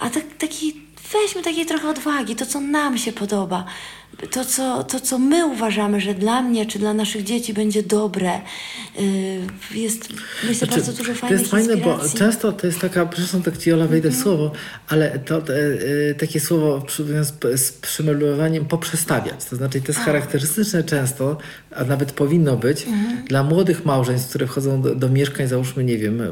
A 0.00 0.10
tak, 0.10 0.24
taki, 0.38 0.74
weźmy 1.12 1.42
takiej 1.42 1.66
trochę 1.66 1.88
odwagi, 1.88 2.36
to 2.36 2.46
co 2.46 2.60
nam 2.60 2.98
się 2.98 3.12
podoba, 3.12 3.64
to 4.30 4.44
co, 4.44 4.84
to 4.84 5.00
co 5.00 5.18
my 5.18 5.46
uważamy, 5.46 6.00
że 6.00 6.14
dla 6.14 6.42
mnie 6.42 6.66
czy 6.66 6.78
dla 6.78 6.94
naszych 6.94 7.24
dzieci 7.24 7.54
będzie 7.54 7.82
dobre. 7.82 8.40
Y, 9.00 9.38
Jest, 9.74 10.08
myślę, 10.42 10.54
Znaczy, 10.54 10.72
bardzo 10.74 10.92
dużo 10.92 11.12
to 11.12 11.18
fajnych 11.18 11.38
jest 11.40 11.50
fajne, 11.50 11.76
bo 11.76 11.90
inspiracji. 11.90 12.18
często 12.18 12.52
to 12.52 12.66
jest 12.66 12.78
taka, 12.80 13.06
przepraszam, 13.06 13.42
tak 13.42 13.58
ci 13.58 13.72
Ola 13.72 13.86
wejdę 13.86 14.08
Mhm. 14.08 14.20
w 14.20 14.24
słowo, 14.24 14.52
ale 14.88 15.18
to 15.18 15.38
e, 15.38 16.14
takie 16.14 16.40
słowo 16.40 16.86
z, 17.22 17.60
z 17.60 17.72
przemeblowaniem 17.72 18.64
poprzestawiać. 18.64 19.44
To 19.44 19.56
znaczy, 19.56 19.80
to 19.80 19.86
jest 19.88 20.00
charakterystyczne 20.00 20.84
często, 20.84 21.38
a 21.76 21.84
nawet 21.84 22.12
powinno 22.12 22.56
być, 22.56 22.86
Mhm. 22.86 23.24
dla 23.24 23.42
młodych 23.42 23.84
małżeństw, 23.84 24.28
które 24.28 24.46
wchodzą 24.46 24.82
do, 24.82 24.94
do 24.94 25.08
mieszkań, 25.08 25.48
załóżmy, 25.48 25.84
nie 25.84 25.98
wiem, 25.98 26.22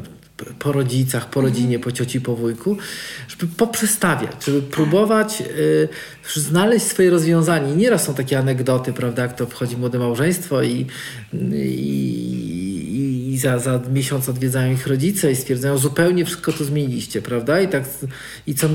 po 0.59 0.71
rodzicach, 0.71 1.29
po 1.29 1.41
rodzinie, 1.41 1.79
po 1.79 1.91
cioci, 1.91 2.21
po 2.21 2.35
wujku, 2.35 2.77
żeby 3.27 3.53
poprzestawiać, 3.53 4.45
żeby 4.45 4.61
próbować 4.61 5.41
y, 5.41 5.89
znaleźć 6.35 6.85
swoje 6.85 7.09
rozwiązanie. 7.09 7.73
I 7.73 7.77
nieraz 7.77 8.03
są 8.03 8.13
takie 8.13 8.39
anegdoty, 8.39 8.93
prawda, 8.93 9.21
jak 9.21 9.35
to 9.35 9.45
wchodzi 9.45 9.77
młode 9.77 9.99
małżeństwo 9.99 10.63
i, 10.63 10.85
i, 11.53 13.29
i 13.33 13.37
za, 13.37 13.59
za 13.59 13.79
miesiąc 13.93 14.29
odwiedzają 14.29 14.73
ich 14.73 14.87
rodzice 14.87 15.31
i 15.31 15.35
stwierdzają, 15.35 15.77
zupełnie 15.77 16.25
wszystko 16.25 16.53
to 16.53 16.63
zmieniliście, 16.63 17.21
prawda? 17.21 17.61
I 17.61 17.67
tak 17.67 17.83
i 18.47 18.55
co, 18.55 18.69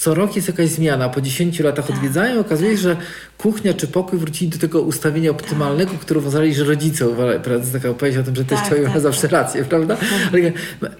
co 0.00 0.14
rok 0.14 0.36
jest 0.36 0.48
jakaś 0.48 0.68
zmiana. 0.68 1.08
Po 1.08 1.20
10 1.20 1.60
latach 1.60 1.90
odwiedzają, 1.90 2.40
okazuje 2.40 2.70
się, 2.70 2.82
że 2.82 2.96
kuchnia 3.42 3.74
czy 3.74 3.86
pokój 3.86 4.18
wrócili 4.18 4.50
do 4.50 4.58
tego 4.58 4.82
ustawienia 4.82 5.30
optymalnego, 5.30 5.92
które 6.00 6.20
uważali, 6.20 6.54
że 6.54 6.64
rodzice 6.64 7.08
uważali. 7.08 7.40
Prawda? 7.40 7.54
To 7.54 7.60
jest 7.60 7.72
taka 7.72 7.88
opowieść 7.90 8.18
o 8.18 8.22
tym, 8.22 8.36
że 8.36 8.44
Tak, 8.44 8.58
teściowie 8.60 8.80
tak, 8.82 8.88
mają 8.90 9.00
zawsze 9.00 9.22
tak. 9.22 9.30
rację, 9.32 9.64
prawda? 9.64 9.96
Ale 10.32 10.52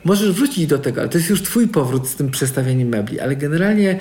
możesz 0.04 0.32
wrócić 0.32 0.66
do 0.66 0.78
tego, 0.78 1.00
ale 1.00 1.10
to 1.10 1.18
jest 1.18 1.30
już 1.30 1.42
twój 1.42 1.68
powrót 1.68 2.08
z 2.08 2.14
tym 2.16 2.30
przestawianiem 2.30 2.88
mebli. 2.88 3.20
Ale 3.20 3.36
generalnie 3.36 3.98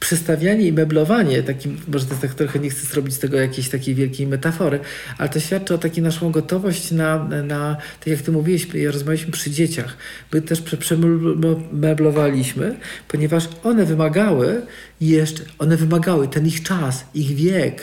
przestawianie 0.00 0.66
i 0.66 0.72
meblowanie, 0.72 1.42
takim, 1.42 1.76
może 1.88 2.04
to 2.04 2.10
jest 2.10 2.22
tak 2.22 2.34
trochę, 2.34 2.58
nie 2.58 2.70
chcę 2.70 2.86
zrobić 2.86 3.14
z 3.14 3.18
tego 3.18 3.36
jakiejś 3.40 3.68
takiej 3.68 3.94
wielkiej 3.94 4.26
metafory, 4.26 4.80
ale 5.18 5.28
to 5.28 5.40
świadczy 5.40 5.74
o 5.74 5.78
takiej 5.78 6.02
naszą 6.02 6.30
gotowość 6.30 6.90
na, 6.90 7.24
na 7.24 7.76
tak 7.98 8.06
jak 8.06 8.22
ty 8.22 8.32
mówiłeś, 8.32 8.66
rozmawialiśmy 8.86 9.32
przy 9.32 9.50
dzieciach. 9.50 9.96
My 10.32 10.42
też 10.42 10.60
prze- 10.60 10.76
przemeblowaliśmy, 10.76 12.74
ponieważ 13.08 13.48
one 13.64 13.84
wymagały 13.84 14.62
jeszcze, 15.00 15.42
one 15.58 15.76
wymagały 15.76 16.28
ten 16.28 16.46
ich 16.46 16.62
czas, 16.62 17.04
ich 17.14 17.34
wiek, 17.36 17.81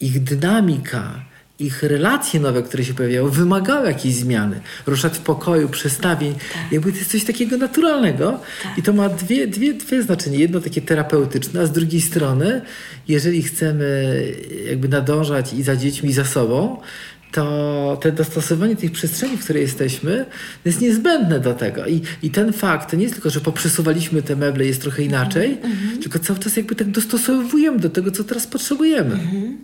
ich 0.00 0.22
dynamika, 0.22 1.28
ich 1.58 1.82
relacje 1.82 2.40
nowe, 2.40 2.62
które 2.62 2.84
się 2.84 2.94
pojawiały, 2.94 3.30
wymagały 3.30 3.86
jakiejś 3.86 4.14
zmiany. 4.14 4.60
Ruszać 4.86 5.18
w 5.18 5.20
pokoju, 5.20 5.68
przestawień. 5.68 6.34
Jakby 6.72 6.92
to 6.92 6.98
jest 6.98 7.10
coś 7.10 7.24
takiego 7.24 7.56
naturalnego. 7.56 8.40
I 8.76 8.82
to 8.82 8.92
ma 8.92 9.08
dwie, 9.08 9.46
dwie, 9.46 9.74
dwie 9.74 10.02
znaczenia. 10.02 10.38
Jedno 10.38 10.60
takie 10.60 10.82
terapeutyczne, 10.82 11.60
a 11.60 11.66
z 11.66 11.72
drugiej 11.72 12.00
strony, 12.00 12.62
jeżeli 13.08 13.42
chcemy 13.42 14.22
jakby 14.68 14.88
nadążać 14.88 15.52
i 15.52 15.62
za 15.62 15.76
dziećmi, 15.76 16.10
i 16.10 16.12
za 16.12 16.24
sobą, 16.24 16.80
to 17.32 17.98
te 18.00 18.12
dostosowanie 18.12 18.76
tych 18.76 18.92
przestrzeni, 18.92 19.36
w 19.36 19.44
której 19.44 19.62
jesteśmy, 19.62 20.26
jest 20.64 20.80
niezbędne 20.80 21.40
do 21.40 21.54
tego. 21.54 21.86
I, 21.86 22.02
I 22.22 22.30
ten 22.30 22.52
fakt, 22.52 22.90
to 22.90 22.96
nie 22.96 23.02
jest 23.02 23.14
tylko, 23.14 23.30
że 23.30 23.40
poprzesuwaliśmy 23.40 24.22
te 24.22 24.36
meble, 24.36 24.64
jest 24.64 24.82
trochę 24.82 25.02
inaczej, 25.02 25.58
tylko 26.00 26.18
cały 26.18 26.38
czas 26.38 26.56
jakby 26.56 26.74
tak 26.74 26.90
dostosowujemy 26.90 27.78
do 27.78 27.90
tego, 27.90 28.10
co 28.10 28.24
teraz 28.24 28.46
potrzebujemy. 28.46 29.14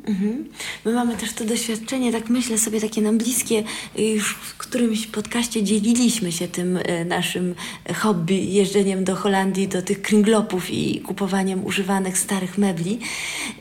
Mhm. 0.07 0.45
My 0.85 0.93
mamy 0.93 1.17
też 1.17 1.33
to 1.33 1.45
doświadczenie, 1.45 2.13
tak 2.13 2.29
myślę 2.29 2.59
sobie, 2.59 2.81
takie 2.81 3.03
nam 3.03 3.19
bliskie. 3.19 3.63
Już 3.99 4.35
w 4.35 4.57
którymś 4.57 5.07
podcaście 5.07 5.63
dzieliliśmy 5.63 6.33
się 6.33 6.49
tym 6.49 6.77
y, 6.77 7.05
naszym 7.05 7.55
hobby, 7.95 8.53
jeżdżeniem 8.53 9.05
do 9.05 9.17
Holandii, 9.17 9.69
do 9.69 9.83
tych 9.83 10.03
kringlopów 10.03 10.71
i 10.71 11.01
kupowaniem 11.01 11.65
używanych 11.65 12.19
starych 12.19 12.59
mebli 12.59 12.99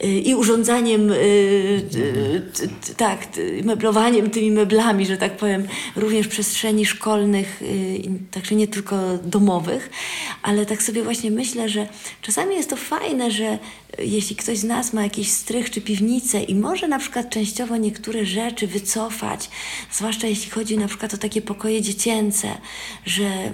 y, 0.04 0.08
i 0.08 0.36
urządzaniem, 0.36 1.10
t- 2.54 2.94
tak, 2.98 3.26
t- 3.26 3.42
meblowaniem 3.94 4.30
tymi 4.30 4.52
meblami, 4.52 5.06
że 5.06 5.18
tak 5.18 5.38
powiem, 5.38 5.68
również 5.96 6.28
przestrzeni 6.28 6.86
szkolnych, 6.86 7.62
y, 7.62 8.02
także 8.32 8.56
nie 8.56 8.68
tylko 8.68 9.18
domowych, 9.18 9.90
ale 10.44 10.66
tak 10.66 10.84
sobie 10.84 11.04
właśnie 11.04 11.32
myślę, 11.32 11.70
że 11.70 11.88
czasami 12.22 12.56
jest 12.56 12.70
to 12.70 12.76
fajne, 12.76 13.32
że 13.32 13.60
jeśli 14.00 14.36
ktoś 14.36 14.58
z 14.58 14.64
nas 14.64 14.94
ma 14.94 15.04
jakiś 15.04 15.32
strych 15.32 15.70
czy 15.70 15.82
piwnicę 15.82 16.44
i 16.44 16.56
może 16.56 16.88
na 16.88 17.00
przykład 17.00 17.30
częściowo 17.30 17.78
niektóre 17.78 18.26
rzeczy 18.26 18.68
wycofać, 18.68 19.50
zwłaszcza 19.92 20.28
jeśli 20.28 20.52
chodzi 20.52 20.78
na 20.78 20.88
przykład 20.88 21.14
o 21.14 21.18
takie 21.18 21.42
pokoje 21.42 21.82
dziecięce, 21.82 22.48
że 23.06 23.54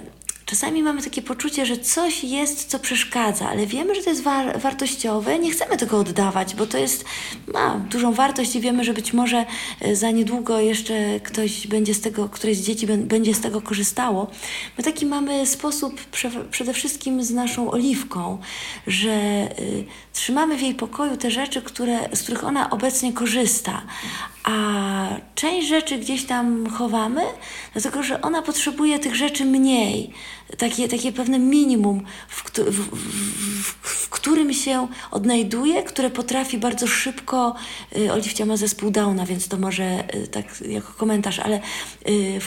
czasami 0.50 0.82
mamy 0.82 1.02
takie 1.02 1.22
poczucie, 1.22 1.66
że 1.66 1.76
coś 1.78 2.24
jest, 2.24 2.64
co 2.64 2.78
przeszkadza, 2.78 3.48
ale 3.48 3.66
wiemy, 3.66 3.94
że 3.94 4.02
to 4.02 4.10
jest 4.10 4.22
war 4.22 4.60
wartościowe, 4.60 5.38
nie 5.38 5.50
chcemy 5.50 5.76
tego 5.76 5.98
oddawać, 5.98 6.54
bo 6.54 6.66
to 6.66 6.78
jest, 6.78 7.04
ma 7.54 7.78
dużą 7.90 8.12
wartość 8.12 8.56
i 8.56 8.60
wiemy, 8.60 8.84
że 8.84 8.94
być 8.94 9.12
może 9.12 9.46
e, 9.80 9.96
za 9.96 10.10
niedługo 10.10 10.60
jeszcze 10.60 11.20
ktoś 11.20 11.66
będzie 11.66 11.94
z 11.94 12.00
tego, 12.00 12.28
któreś 12.28 12.56
z 12.56 12.66
dzieci 12.66 12.86
będzie 12.86 13.34
z 13.34 13.40
tego 13.40 13.60
korzystało. 13.60 14.30
My 14.78 14.84
taki 14.84 15.06
mamy 15.06 15.46
sposób 15.46 16.04
prze 16.04 16.30
przede 16.50 16.72
wszystkim 16.72 17.22
z 17.22 17.30
naszą 17.30 17.70
oliwką, 17.70 18.38
że 18.86 19.48
y, 19.58 19.84
trzymamy 20.12 20.56
w 20.56 20.62
jej 20.62 20.74
pokoju 20.74 21.16
te 21.16 21.30
rzeczy, 21.30 21.62
które, 21.62 21.98
z 22.14 22.22
których 22.22 22.44
ona 22.44 22.70
obecnie 22.70 23.12
korzysta, 23.12 23.82
a 24.44 24.52
część 25.34 25.68
rzeczy 25.68 25.98
gdzieś 25.98 26.24
tam 26.24 26.70
chowamy, 26.70 27.22
dlatego 27.72 28.02
że 28.02 28.22
ona 28.22 28.42
potrzebuje 28.42 28.98
tych 28.98 29.14
rzeczy 29.14 29.44
mniej 29.44 30.12
takie, 30.58 30.88
takie 30.88 31.12
pewne 31.12 31.38
minimum, 31.38 32.02
w, 32.28 32.50
w, 32.58 32.90
w, 33.62 33.74
w, 33.82 34.08
którym 34.10 34.52
się 34.52 34.88
odnajduje, 35.10 35.82
które 35.82 36.10
potrafi 36.10 36.58
bardzo 36.58 36.86
szybko, 36.86 37.54
y, 37.96 38.12
Oliwcia 38.12 38.46
ma 38.46 38.56
zespół 38.56 38.90
Downa, 38.90 39.26
więc 39.26 39.48
to 39.48 39.56
może 39.56 40.14
y, 40.14 40.26
tak 40.26 40.60
jako 40.60 40.92
komentarz, 40.92 41.38
ale 41.38 41.60
y, 42.08 42.40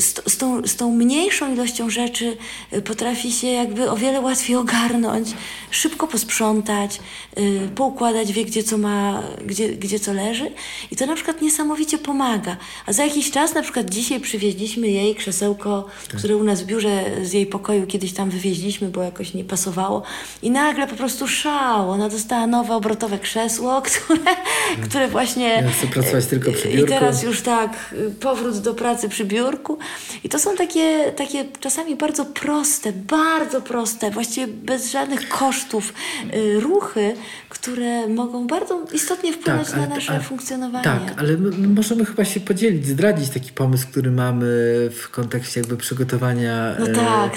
z, 0.00 0.32
z, 0.32 0.36
tą, 0.36 0.66
z 0.66 0.76
tą 0.76 0.94
mniejszą 0.94 1.52
ilością 1.52 1.90
rzeczy 1.90 2.36
y, 2.72 2.82
potrafi 2.82 3.32
się 3.32 3.46
jakby 3.46 3.90
o 3.90 3.96
wiele 3.96 4.20
łatwiej 4.20 4.56
ogarnąć, 4.56 5.28
szybko 5.70 6.06
posprzątać, 6.06 7.00
y, 7.38 7.68
poukładać, 7.74 8.32
wie 8.32 8.44
gdzie 8.44 8.62
co 8.62 8.78
ma, 8.78 9.22
gdzie, 9.46 9.68
gdzie 9.68 10.00
co 10.00 10.12
leży 10.12 10.50
i 10.90 10.96
to 10.96 11.06
na 11.06 11.14
przykład 11.14 11.42
niesamowicie 11.42 11.98
pomaga. 11.98 12.56
A 12.86 12.92
za 12.92 13.04
jakiś 13.04 13.30
czas, 13.30 13.54
na 13.54 13.62
przykład 13.62 13.90
dzisiaj 13.90 14.20
przywieźliśmy 14.20 14.88
jej 14.88 15.14
krzesełko, 15.14 15.86
tak. 16.10 16.18
które 16.18 16.36
u 16.36 16.44
nas 16.44 16.62
w 16.62 16.66
biurze 16.66 17.17
z 17.22 17.32
jej 17.32 17.46
pokoju 17.46 17.86
kiedyś 17.86 18.12
tam 18.12 18.30
wywieźliśmy, 18.30 18.88
bo 18.88 19.02
jakoś 19.02 19.34
nie 19.34 19.44
pasowało. 19.44 20.02
I 20.42 20.50
nagle 20.50 20.86
po 20.86 20.96
prostu 20.96 21.28
szał. 21.28 21.90
Ona 21.90 22.08
dostała 22.08 22.46
nowe 22.46 22.74
obrotowe 22.74 23.18
krzesło, 23.18 23.82
które, 23.88 24.36
które 24.82 25.08
właśnie... 25.08 25.48
Ja 25.48 25.70
chcę 25.70 25.86
pracować 25.86 26.26
tylko 26.26 26.52
przy 26.52 26.68
biurku. 26.68 26.86
I 26.86 26.88
teraz 26.88 27.22
już 27.22 27.42
tak, 27.42 27.94
powrót 28.20 28.58
do 28.58 28.74
pracy 28.74 29.08
przy 29.08 29.24
biurku. 29.24 29.78
I 30.24 30.28
to 30.28 30.38
są 30.38 30.56
takie, 30.56 31.12
takie 31.16 31.44
czasami 31.60 31.96
bardzo 31.96 32.24
proste, 32.24 32.92
bardzo 32.92 33.60
proste, 33.60 34.10
właściwie 34.10 34.46
bez 34.46 34.92
żadnych 34.92 35.28
kosztów 35.28 35.94
y, 36.34 36.60
ruchy, 36.60 37.14
które 37.48 38.08
mogą 38.08 38.46
bardzo 38.46 38.84
istotnie 38.92 39.32
wpłynąć 39.32 39.70
tak, 39.70 39.76
na 39.76 39.86
nasze 39.86 40.12
ale, 40.12 40.20
funkcjonowanie. 40.20 40.84
Tak, 40.84 41.14
ale 41.16 41.36
my 41.36 41.68
możemy 41.68 42.04
chyba 42.04 42.24
się 42.24 42.40
podzielić, 42.40 42.86
zdradzić 42.86 43.28
taki 43.28 43.52
pomysł, 43.52 43.86
który 43.90 44.10
mamy 44.10 44.46
w 44.90 45.08
kontekście 45.10 45.60
jakby 45.60 45.76
przygotowania 45.76 46.76
no 46.78 46.86
tak, 46.86 46.94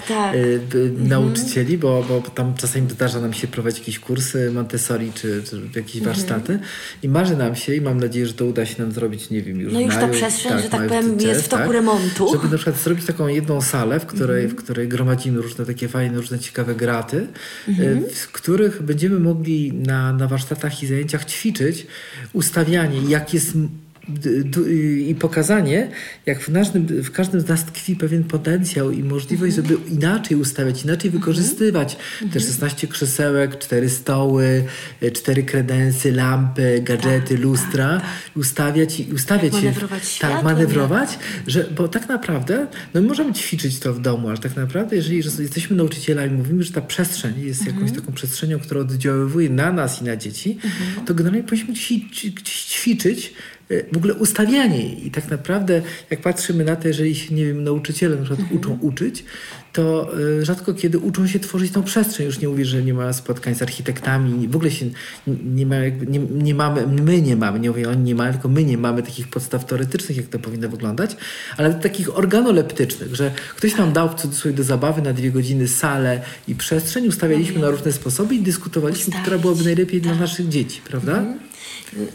tak. 0.08 0.36
E, 0.36 0.54
mhm. 0.54 1.08
nauczycieli, 1.08 1.78
bo, 1.78 2.04
bo 2.10 2.22
tam 2.22 2.54
czasami 2.54 2.90
zdarza 2.90 3.22
nam 3.22 3.34
się 3.34 3.48
prowadzić 3.48 3.80
jakieś 3.80 4.00
kursy 4.00 4.52
Montessori 4.52 5.12
czy, 5.16 5.44
czy 5.50 5.62
jakieś 5.76 5.96
mhm. 5.96 6.16
warsztaty 6.16 6.60
i 7.04 7.10
marzy 7.10 7.38
nam 7.38 7.56
się 7.56 7.76
i 7.76 7.82
mam 7.82 8.00
nadzieję, 8.00 8.28
że 8.28 8.34
to 8.34 8.46
uda 8.46 8.66
się 8.66 8.84
nam 8.84 8.92
zrobić, 8.92 9.30
nie 9.30 9.42
wiem, 9.42 9.60
już 9.60 9.74
No 9.74 9.80
już 9.80 9.96
maju, 9.96 10.08
ta 10.08 10.14
przestrzeń, 10.14 10.52
tak, 10.52 10.62
że 10.64 10.70
tak 10.70 10.88
powiem, 10.88 11.20
jest 11.20 11.42
w 11.42 11.48
toku 11.48 11.64
tak, 11.64 11.72
remontu. 11.72 12.32
Żeby 12.32 12.50
na 12.50 12.56
przykład 12.56 12.78
zrobić 12.78 13.06
taką 13.06 13.28
jedną 13.28 13.62
salę, 13.62 14.00
w 14.00 14.06
której, 14.06 14.48
w 14.48 14.56
której 14.56 14.88
gromadzimy 14.88 15.42
różne 15.42 15.66
takie 15.66 15.88
fajne, 15.88 16.18
różne 16.18 16.40
ciekawe 16.40 16.76
graty, 16.76 17.28
e, 17.68 17.74
w 18.14 18.32
których 18.32 18.82
będziemy 18.82 19.20
mogli 19.20 19.74
na 19.74 20.02
na, 20.14 20.28
warsztatach 20.28 20.84
i 20.84 20.88
zajęciach 20.88 21.26
ćwiczyć 21.26 21.88
ustawianie, 22.34 23.02
jak 23.08 23.34
jest 23.34 23.58
i 25.08 25.16
pokazanie, 25.20 25.90
jak 26.26 26.42
w 26.42 26.54
każdym, 26.54 26.86
w 26.86 27.12
każdym 27.12 27.42
z 27.42 27.48
nas 27.48 27.66
tkwi 27.66 27.96
pewien 27.96 28.24
potencjał 28.24 28.92
i 28.92 29.04
możliwość, 29.04 29.56
żeby 29.56 29.78
inaczej 29.92 30.38
ustawiać, 30.38 30.84
inaczej 30.84 31.08
mhm. 31.08 31.22
wykorzystywać 31.22 31.98
te 32.34 32.40
16 32.40 32.88
krzesełek, 32.88 33.60
4 33.60 33.90
stoły, 33.90 34.64
4 35.14 35.44
kredensy, 35.44 36.12
lampy, 36.12 36.82
gadżety, 36.84 37.34
tak, 37.34 37.44
lustra, 37.44 37.90
tak, 37.90 38.02
tak. 38.02 38.38
ustawiać 38.38 39.00
i 39.00 39.14
ustawiać 39.14 39.52
tak, 39.54 39.64
manewrować 39.64 40.08
się. 40.08 40.22
Tak, 40.22 40.44
manewrować, 40.44 41.20
że, 41.48 41.64
bo 41.78 41.88
tak 41.88 42.10
naprawdę, 42.10 42.68
no 42.94 43.02
możemy 43.02 43.34
ćwiczyć 43.34 43.80
to 43.80 43.94
w 43.94 44.00
domu, 44.00 44.30
ale 44.30 44.38
tak 44.38 44.56
naprawdę, 44.56 44.96
jeżeli 44.96 45.18
jesteśmy 45.18 45.76
nauczycielami, 45.76 46.32
mówimy, 46.38 46.64
że 46.64 46.72
ta 46.72 46.82
przestrzeń 46.82 47.34
jest 47.38 47.62
mhm. 47.62 47.78
jakąś 47.78 48.00
taką 48.00 48.14
przestrzenią, 48.14 48.60
która 48.60 48.82
oddziaływuje 48.82 49.50
na 49.50 49.72
nas 49.72 50.02
i 50.02 50.06
na 50.06 50.16
dzieci, 50.16 50.58
mhm. 50.64 51.06
to 51.06 51.14
generalnie 51.14 51.44
powinniśmy 51.44 51.76
ćwiczyć 52.44 53.34
w 53.92 53.98
ogóle 53.98 54.14
ustawianie. 54.14 54.94
I 54.94 55.12
tak 55.12 55.30
naprawdę, 55.30 55.82
jak 56.10 56.22
patrzymy 56.22 56.64
na 56.64 56.76
to, 56.76 56.88
jeżeli 56.88 57.16
się, 57.16 57.36
nie 57.36 57.46
wiem, 57.46 57.64
nauczyciele 57.64 58.16
na 58.16 58.22
przykład 58.22 58.40
mhm. 58.40 58.60
uczą 58.60 58.78
uczyć, 58.82 59.24
to 59.74 60.18
y, 60.20 60.46
rzadko 60.46 60.74
kiedy 60.74 61.00
uczą 61.00 61.28
się 61.28 61.40
tworzyć 61.40 61.72
tą 61.72 61.84
przestrzeń. 61.84 62.26
Już 62.26 62.40
nie 62.40 62.48
mówię, 62.48 62.66
że 62.66 62.84
nie 62.84 62.94
ma 62.94 63.14
spotkań 63.14 63.56
z 63.56 63.62
architektami, 63.62 64.48
w 64.48 64.56
ogóle 64.56 64.72
się 64.72 64.86
nie, 65.28 65.66
ma, 65.66 65.76
nie, 66.08 66.20
nie 66.20 66.56
mamy, 66.56 66.88
my 66.88 67.22
nie 67.22 67.36
mamy, 67.36 67.60
nie 67.60 67.70
mówię 67.70 67.90
oni 67.90 68.04
nie 68.04 68.16
mają, 68.16 68.34
tylko 68.34 68.48
my 68.48 68.64
nie 68.64 68.78
mamy 68.78 69.04
takich 69.04 69.28
podstaw 69.28 69.66
teoretycznych, 69.66 70.18
jak 70.18 70.26
to 70.28 70.40
powinno 70.40 70.70
wyglądać, 70.70 71.16
ale 71.58 71.74
takich 71.74 72.18
organoleptycznych, 72.18 73.16
że 73.16 73.32
ktoś 73.56 73.76
nam 73.76 73.94
dał 73.94 74.10
w 74.10 74.16
cudzysłowie 74.16 74.58
do 74.58 74.64
zabawy 74.64 75.02
na 75.02 75.14
dwie 75.14 75.32
godziny 75.32 75.68
salę 75.68 76.22
i 76.48 76.56
przestrzeń, 76.56 77.08
ustawialiśmy 77.08 77.60
na 77.60 77.70
różne 77.70 77.92
sposoby 77.92 78.36
i 78.36 78.40
dyskutowaliśmy, 78.40 79.08
Ustawić. 79.08 79.22
która 79.22 79.38
byłaby 79.38 79.64
najlepiej 79.64 80.02
tak. 80.02 80.12
dla 80.12 80.22
naszych 80.22 80.50
dzieci, 80.50 80.82
prawda? 80.86 81.12
Mhm. 81.18 81.52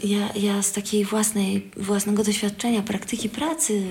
Ja, 0.03 0.29
ja 0.35 0.61
z 0.61 0.71
takiej 0.71 1.05
własnej, 1.05 1.71
własnego 1.77 2.23
doświadczenia, 2.23 2.81
praktyki 2.81 3.29
pracy, 3.29 3.81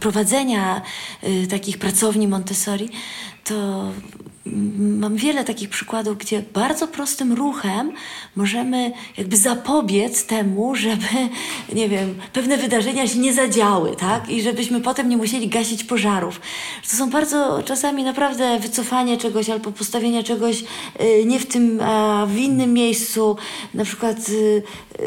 prowadzenia 0.00 0.82
y, 1.24 1.46
takich 1.46 1.78
pracowni 1.78 2.28
Montessori, 2.28 2.88
to 3.44 3.92
mam 5.00 5.16
wiele 5.16 5.44
takich 5.44 5.68
przykładów, 5.68 6.18
gdzie 6.18 6.42
bardzo 6.54 6.88
prostym 6.88 7.32
ruchem 7.32 7.92
możemy 8.36 8.92
jakby 9.16 9.36
zapobiec 9.36 10.26
temu, 10.26 10.76
żeby, 10.76 11.06
nie 11.74 11.88
wiem, 11.88 12.14
pewne 12.32 12.56
wydarzenia 12.56 13.06
się 13.06 13.18
nie 13.18 13.32
zadziały, 13.32 13.96
tak? 13.96 14.30
I 14.30 14.42
żebyśmy 14.42 14.80
potem 14.80 15.08
nie 15.08 15.16
musieli 15.16 15.48
gasić 15.48 15.84
pożarów. 15.84 16.40
To 16.90 16.96
są 16.96 17.10
bardzo 17.10 17.62
czasami 17.62 18.04
naprawdę 18.04 18.58
wycofanie 18.58 19.16
czegoś 19.16 19.50
albo 19.50 19.72
postawienie 19.72 20.24
czegoś 20.24 20.64
y, 21.00 21.24
nie 21.26 21.40
w 21.40 21.46
tym, 21.46 21.80
a 21.80 22.26
w 22.26 22.36
innym 22.36 22.72
miejscu. 22.72 23.36
Na 23.74 23.84
przykład 23.84 24.28
y, 24.28 24.62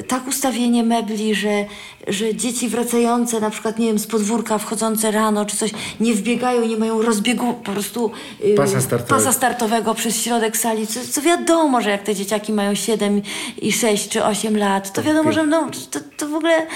tak 0.08 0.28
ustawienie 0.28 0.84
mebli, 0.84 1.36
że, 1.36 1.66
że 2.08 2.36
dzieci 2.36 2.70
wracające 2.70 3.40
na 3.40 3.50
przykład, 3.50 3.80
nie 3.80 3.88
wiem, 3.88 4.00
z 4.00 4.08
podwórka, 4.08 4.58
wchodzące 4.58 5.12
rano 5.12 5.46
czy 5.46 5.58
coś, 5.58 5.72
nie 6.00 6.14
wbiegają, 6.14 6.68
nie 6.68 6.78
mają 6.78 7.02
rozbiegu 7.02 7.54
po 7.54 7.72
prostu 7.72 8.12
y, 8.44 8.56
pasa 8.56 8.82
startowego 8.82 9.25
pasa 9.26 9.38
startowego 9.38 9.94
przez 9.94 10.24
środek 10.24 10.58
sali, 10.58 10.88
co, 10.88 11.00
co, 11.12 11.22
wiadomo, 11.22 11.82
że 11.82 11.90
jak 11.90 12.04
te 12.04 12.16
dzieciaki 12.16 12.54
mają 12.54 12.76
7 12.76 13.22
i 13.62 13.72
6 13.72 14.10
czy 14.10 14.24
8 14.24 14.58
lat, 14.58 14.94
to 14.94 15.04
wiadomo, 15.04 15.32
że 15.32 15.46
no, 15.46 15.70
to, 15.92 16.00
to 16.18 16.28
w 16.28 16.34
ogóle 16.34 16.68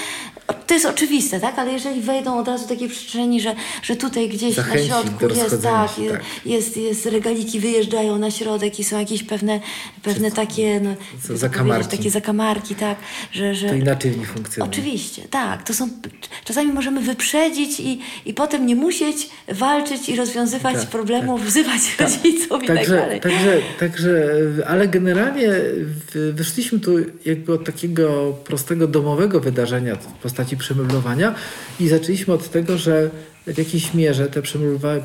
to 0.53 0.73
jest 0.73 0.85
oczywiste, 0.85 1.39
tak? 1.39 1.59
Ale 1.59 1.71
jeżeli 1.71 2.01
wejdą 2.01 2.39
od 2.39 2.47
razu 2.47 2.67
takie 2.67 2.89
przestrzeni, 2.89 3.41
że, 3.41 3.55
że 3.83 3.95
tutaj 3.95 4.29
gdzieś 4.29 4.55
Zachęci 4.55 4.89
na 4.89 5.01
środku 5.01 5.25
jest 5.35 5.63
tak, 5.63 5.91
się, 5.91 6.09
tak. 6.11 6.21
Jest, 6.45 6.77
jest 6.77 7.05
regaliki 7.05 7.59
wyjeżdżają 7.59 8.17
na 8.17 8.31
środek 8.31 8.79
i 8.79 8.83
są 8.83 8.99
jakieś 8.99 9.23
pewne, 9.23 9.59
pewne 10.03 10.31
takie 10.31 10.79
no, 10.79 10.95
zakamarki. 11.37 11.97
takie 11.97 12.09
zakamarki, 12.09 12.75
tak, 12.75 12.97
że, 13.31 13.55
że... 13.55 13.69
To 13.69 13.75
inaczej 13.75 14.17
nie 14.17 14.25
funkcjonuje. 14.25 14.71
Oczywiście, 14.71 15.21
tak. 15.29 15.63
To 15.63 15.73
są, 15.73 15.89
czasami 16.45 16.73
możemy 16.73 17.01
wyprzedzić 17.01 17.79
i, 17.79 17.99
i 18.25 18.33
potem 18.33 18.65
nie 18.65 18.75
musieć 18.75 19.29
walczyć 19.47 20.09
i 20.09 20.15
rozwiązywać 20.15 20.75
tak, 20.75 20.85
problemów, 20.87 21.39
tak. 21.39 21.49
wzywać 21.49 21.81
tak. 21.97 22.09
rodziców 22.09 22.63
i 22.63 22.67
tak 22.67 22.77
także, 22.77 22.95
dalej. 22.95 23.21
Także, 23.21 23.61
także, 23.79 24.29
ale 24.67 24.87
generalnie 24.87 25.49
wyszliśmy 26.33 26.79
tu 26.79 26.91
jakby 27.25 27.53
od 27.53 27.65
takiego 27.65 28.33
prostego 28.43 28.87
domowego 28.87 29.39
wydarzenia 29.39 29.95
w 29.95 30.07
postaci 30.39 30.57
przemeblowania 30.57 31.35
i 31.79 31.87
zaczęliśmy 31.87 32.33
od 32.33 32.49
tego, 32.49 32.77
że 32.77 33.09
w 33.47 33.57
jakiejś 33.57 33.93
mierze 33.93 34.27
te 34.27 34.41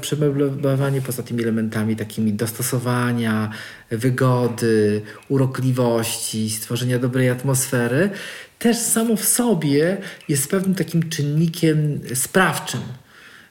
przemeblowanie 0.01 1.01
poza 1.03 1.23
tymi 1.23 1.43
elementami 1.43 1.97
takimi 1.97 2.33
dostosowania, 2.33 3.51
wygody, 3.91 5.03
urokliwości, 5.29 6.51
stworzenia 6.51 6.99
dobrej 6.99 7.31
atmosfery, 7.31 8.11
też 8.59 8.77
samo 8.77 9.17
w 9.17 9.25
sobie 9.25 9.97
jest 10.29 10.51
pewnym 10.51 10.75
takim 10.75 11.09
czynnikiem 11.09 12.01
sprawczym. 12.15 12.81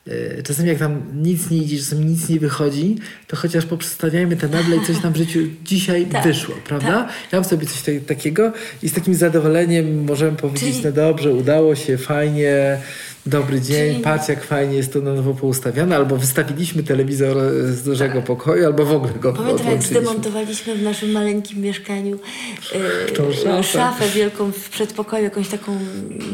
E, 0.07 0.43
czasami 0.43 0.69
jak 0.69 0.77
tam 0.77 1.01
nic 1.15 1.49
nie 1.49 1.57
idzie, 1.57 1.77
czasami 1.77 2.05
nic 2.05 2.29
nie 2.29 2.39
wychodzi, 2.39 2.95
to 3.27 3.35
chociaż 3.35 3.65
poprzestawiajmy 3.65 4.35
te 4.35 4.47
meble 4.47 4.77
i 4.77 4.85
coś 4.85 5.03
nam 5.03 5.13
w 5.13 5.17
życiu 5.17 5.39
dzisiaj 5.63 6.05
tak, 6.05 6.23
wyszło, 6.23 6.55
prawda? 6.67 6.87
Tak. 6.87 7.09
Ja 7.31 7.39
mam 7.39 7.43
sobie 7.49 7.67
coś 7.67 7.83
takiego 8.07 8.51
i 8.83 8.89
z 8.89 8.93
takim 8.93 9.15
zadowoleniem 9.15 10.03
możemy 10.03 10.37
powiedzieć, 10.37 10.71
Czyli... 10.71 10.85
no 10.85 10.91
dobrze, 10.91 11.33
udało 11.33 11.75
się, 11.75 11.97
fajnie, 11.97 12.77
Dobry 13.25 13.61
dzień, 13.61 13.91
Czyli... 13.91 14.03
patrz 14.03 14.29
jak 14.29 14.43
fajnie 14.43 14.77
jest 14.77 14.93
to 14.93 15.01
na 15.01 15.13
nowo 15.13 15.33
poustawiane, 15.33 15.95
albo 15.95 16.17
wystawiliśmy 16.17 16.83
telewizor 16.83 17.37
z 17.65 17.83
dużego 17.83 18.13
tak. 18.13 18.23
pokoju, 18.23 18.65
albo 18.65 18.85
w 18.85 18.91
ogóle 18.91 19.13
go 19.13 19.33
Pamiętam 19.33 19.67
jak 19.67 19.83
zdemontowaliśmy 19.83 20.75
w 20.75 20.83
naszym 20.83 21.11
maleńkim 21.11 21.61
mieszkaniu 21.61 22.19
yy, 23.19 23.33
szafę. 23.33 23.63
szafę. 23.63 24.09
wielką 24.15 24.51
w 24.51 24.69
przedpokoju, 24.69 25.23
jakąś 25.23 25.49
taką 25.49 25.77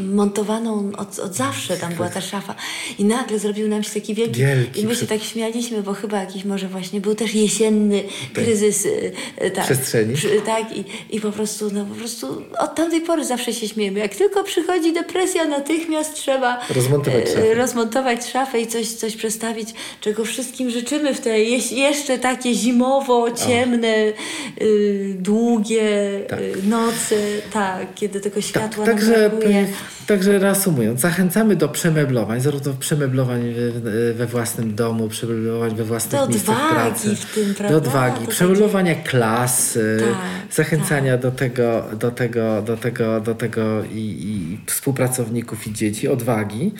montowaną 0.04 0.92
od, 0.96 1.18
od 1.18 1.34
zawsze 1.34 1.76
tam 1.76 1.94
była 1.94 2.08
ta 2.08 2.20
szafa 2.20 2.54
i 2.98 3.04
nagle 3.04 3.38
zrobiła 3.38 3.59
zrobił 3.60 3.68
nam 3.76 3.82
się 3.82 3.90
taki 4.00 4.14
wielki, 4.14 4.40
Wielki 4.40 4.80
i 4.80 4.86
my 4.86 4.94
się 4.94 5.06
tak 5.06 5.22
śmialiśmy, 5.22 5.82
bo 5.82 5.92
chyba 5.94 6.20
jakiś 6.20 6.44
może 6.44 6.68
właśnie 6.68 7.00
był 7.00 7.14
też 7.14 7.34
jesienny 7.34 8.02
kryzys 8.34 8.86
y, 8.86 9.12
y, 9.44 9.50
tak, 9.50 9.64
Przestrzeni. 9.64 10.14
tak 10.46 10.76
i, 10.76 10.84
i 11.10 11.20
po 11.20 11.32
prostu, 11.32 11.70
no 11.72 11.84
po 11.84 11.94
prostu 11.94 12.42
od 12.58 12.74
tamtej 12.74 13.00
pory 13.00 13.24
zawsze 13.24 13.52
się 13.52 13.68
śmiejemy. 13.68 13.98
Jak 14.00 14.14
tylko 14.14 14.44
przychodzi 14.44 14.92
depresja, 14.92 15.44
natychmiast 15.44 16.14
trzeba 16.14 16.60
Rozmontować 16.74 17.24
e, 17.24 17.26
szafę. 17.26 17.54
rozmontować 17.54 18.26
szafę 18.30 18.60
i 18.60 18.66
coś, 18.66 18.88
coś 18.88 19.16
przestawić, 19.16 19.68
czego 20.00 20.24
wszystkim 20.24 20.70
życzymy 20.70 21.14
w 21.14 21.20
te 21.20 21.40
jeszcze 21.40 22.18
takie 22.18 22.54
zimowo, 22.54 23.30
ciemne, 23.30 24.12
y, 24.62 25.14
długie 25.18 26.20
Tak. 26.28 26.40
y, 26.40 26.52
noce, 26.68 27.16
tak, 27.52 27.94
kiedy 27.94 28.20
tego 28.20 28.40
światła 28.40 28.84
Tak, 28.86 29.02
nam 29.02 29.10
brakuje. 29.14 29.66
Także 30.10 30.38
reasumując, 30.38 31.00
zachęcamy 31.00 31.56
do 31.56 31.68
przemeblowań, 31.68 32.40
zarówno 32.40 32.72
przemeblowań 32.72 33.54
we, 34.14 34.26
własnym 34.26 34.74
domu, 34.74 35.08
przemeblowań 35.08 35.74
we 35.76 35.84
własnych 35.84 36.20
Do 36.20 36.28
miejscach 36.28 36.56
odwagi 36.56 36.74
pracy. 36.74 37.16
w 37.16 37.34
tym, 37.34 37.48
Do 37.48 37.54
prawda? 37.54 37.76
odwagi, 37.76 38.24
To 38.24 38.30
przemeblowania 38.30 38.94
klas, 38.94 39.76
y, 39.76 39.98
Tak, 40.00 40.54
zachęcania 40.54 41.16
do 41.18 41.30
tego, 41.30 41.84
do 41.98 42.10
tego, 42.10 42.62
do 42.62 42.76
tego, 42.76 43.20
do 43.20 43.34
tego 43.34 43.84
i, 43.84 43.98
i 43.98 44.58
współpracowników 44.66 45.66
i 45.66 45.72
dzieci, 45.72 46.08
odwagi, 46.08 46.72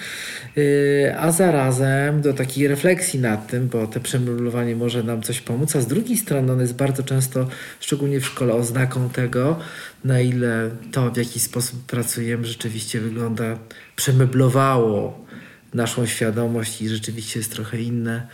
y, 0.58 1.14
a 1.18 1.32
zarazem 1.32 2.20
do 2.20 2.32
takiej 2.32 2.68
refleksji 2.68 3.20
nad 3.20 3.46
tym, 3.46 3.68
bo 3.68 3.86
te 3.86 4.00
przemeblowanie 4.00 4.76
może 4.76 5.02
nam 5.02 5.22
coś 5.22 5.40
pomóc, 5.40 5.76
a 5.76 5.80
z 5.80 5.86
drugiej 5.86 6.16
strony 6.16 6.52
ono 6.52 6.62
jest 6.62 6.74
bardzo 6.76 7.02
często, 7.02 7.46
szczególnie 7.80 8.20
w 8.20 8.26
szkole, 8.26 8.54
oznaką 8.54 9.08
tego, 9.08 9.56
na 10.04 10.20
ile 10.20 10.70
to, 10.92 11.10
w 11.10 11.16
jaki 11.16 11.40
sposób 11.40 11.86
pracujemy, 11.86 12.46
rzeczywiście 12.46 13.00
wygląda, 13.00 13.58
przemeblowało 13.96 15.26
naszą 15.74 16.06
świadomość 16.06 16.82
i 16.82 16.88
rzeczywiście 16.88 17.40
jest 17.40 17.52
trochę 17.52 17.80
inne 17.80 18.26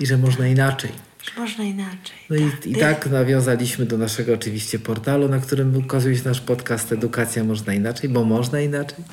i 0.00 0.06
że 0.06 0.18
można 0.18 0.48
inaczej. 0.48 0.90
Że 1.22 1.40
Można 1.40 1.64
inaczej. 1.64 2.16
No 2.30 2.36
i, 2.36 2.50
i 2.64 2.74
tak 2.74 3.10
nawiązaliśmy 3.10 3.86
do 3.86 3.98
naszego 3.98 4.34
oczywiście 4.34 4.78
portalu, 4.78 5.28
na 5.28 5.38
którym 5.38 5.76
ukazuje 5.76 6.16
się 6.16 6.24
nasz 6.24 6.40
podcast 6.40 6.92
Edukacja 6.92 7.44
Można 7.44 7.74
Inaczej, 7.74 8.10
bo 8.10 8.24
można 8.24 8.60
inaczej. 8.60 9.04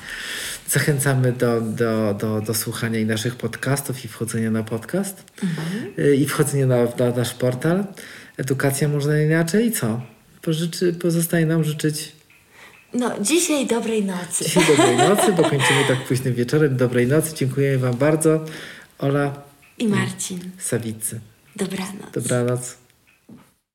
Zachęcamy 0.68 1.32
do, 1.32 1.60
do, 1.60 2.14
do, 2.14 2.40
do 2.40 2.54
słuchania 2.54 2.98
i 2.98 3.06
naszych 3.06 3.36
podcastów 3.36 4.04
i 4.04 4.08
wchodzenia 4.08 4.50
na 4.50 4.62
podcast 4.62 5.24
y, 5.98 6.16
i 6.16 6.26
wchodzenia 6.26 6.66
na, 6.66 6.84
na 6.84 7.10
nasz 7.16 7.34
portal 7.34 7.84
Edukacja 8.36 8.88
Można 8.88 9.20
Inaczej 9.20 9.66
i 9.66 9.72
co? 9.72 10.17
Pożyczy, 10.52 10.92
pozostaje 10.92 11.46
nam 11.46 11.64
życzyć 11.64 12.12
No, 12.94 13.10
dzisiaj 13.20 13.66
dobrej 13.66 14.04
nocy. 14.04 14.44
dzisiaj 14.44 14.64
dobrej 14.66 14.96
nocy, 15.08 15.32
bo 15.32 15.42
kończymy 15.42 15.84
tak 15.88 16.04
późnym 16.04 16.34
wieczorem. 16.34 16.76
Dobrej 16.76 17.06
nocy, 17.06 17.34
dziękuję 17.36 17.78
Wam 17.78 17.96
bardzo. 17.96 18.44
Ola 18.98 19.42
I 19.78 19.88
Marcin, 19.88 20.38
Sawicy. 20.58 21.20
dobranoc. 21.56 22.10
Dobranoc. 22.14 22.76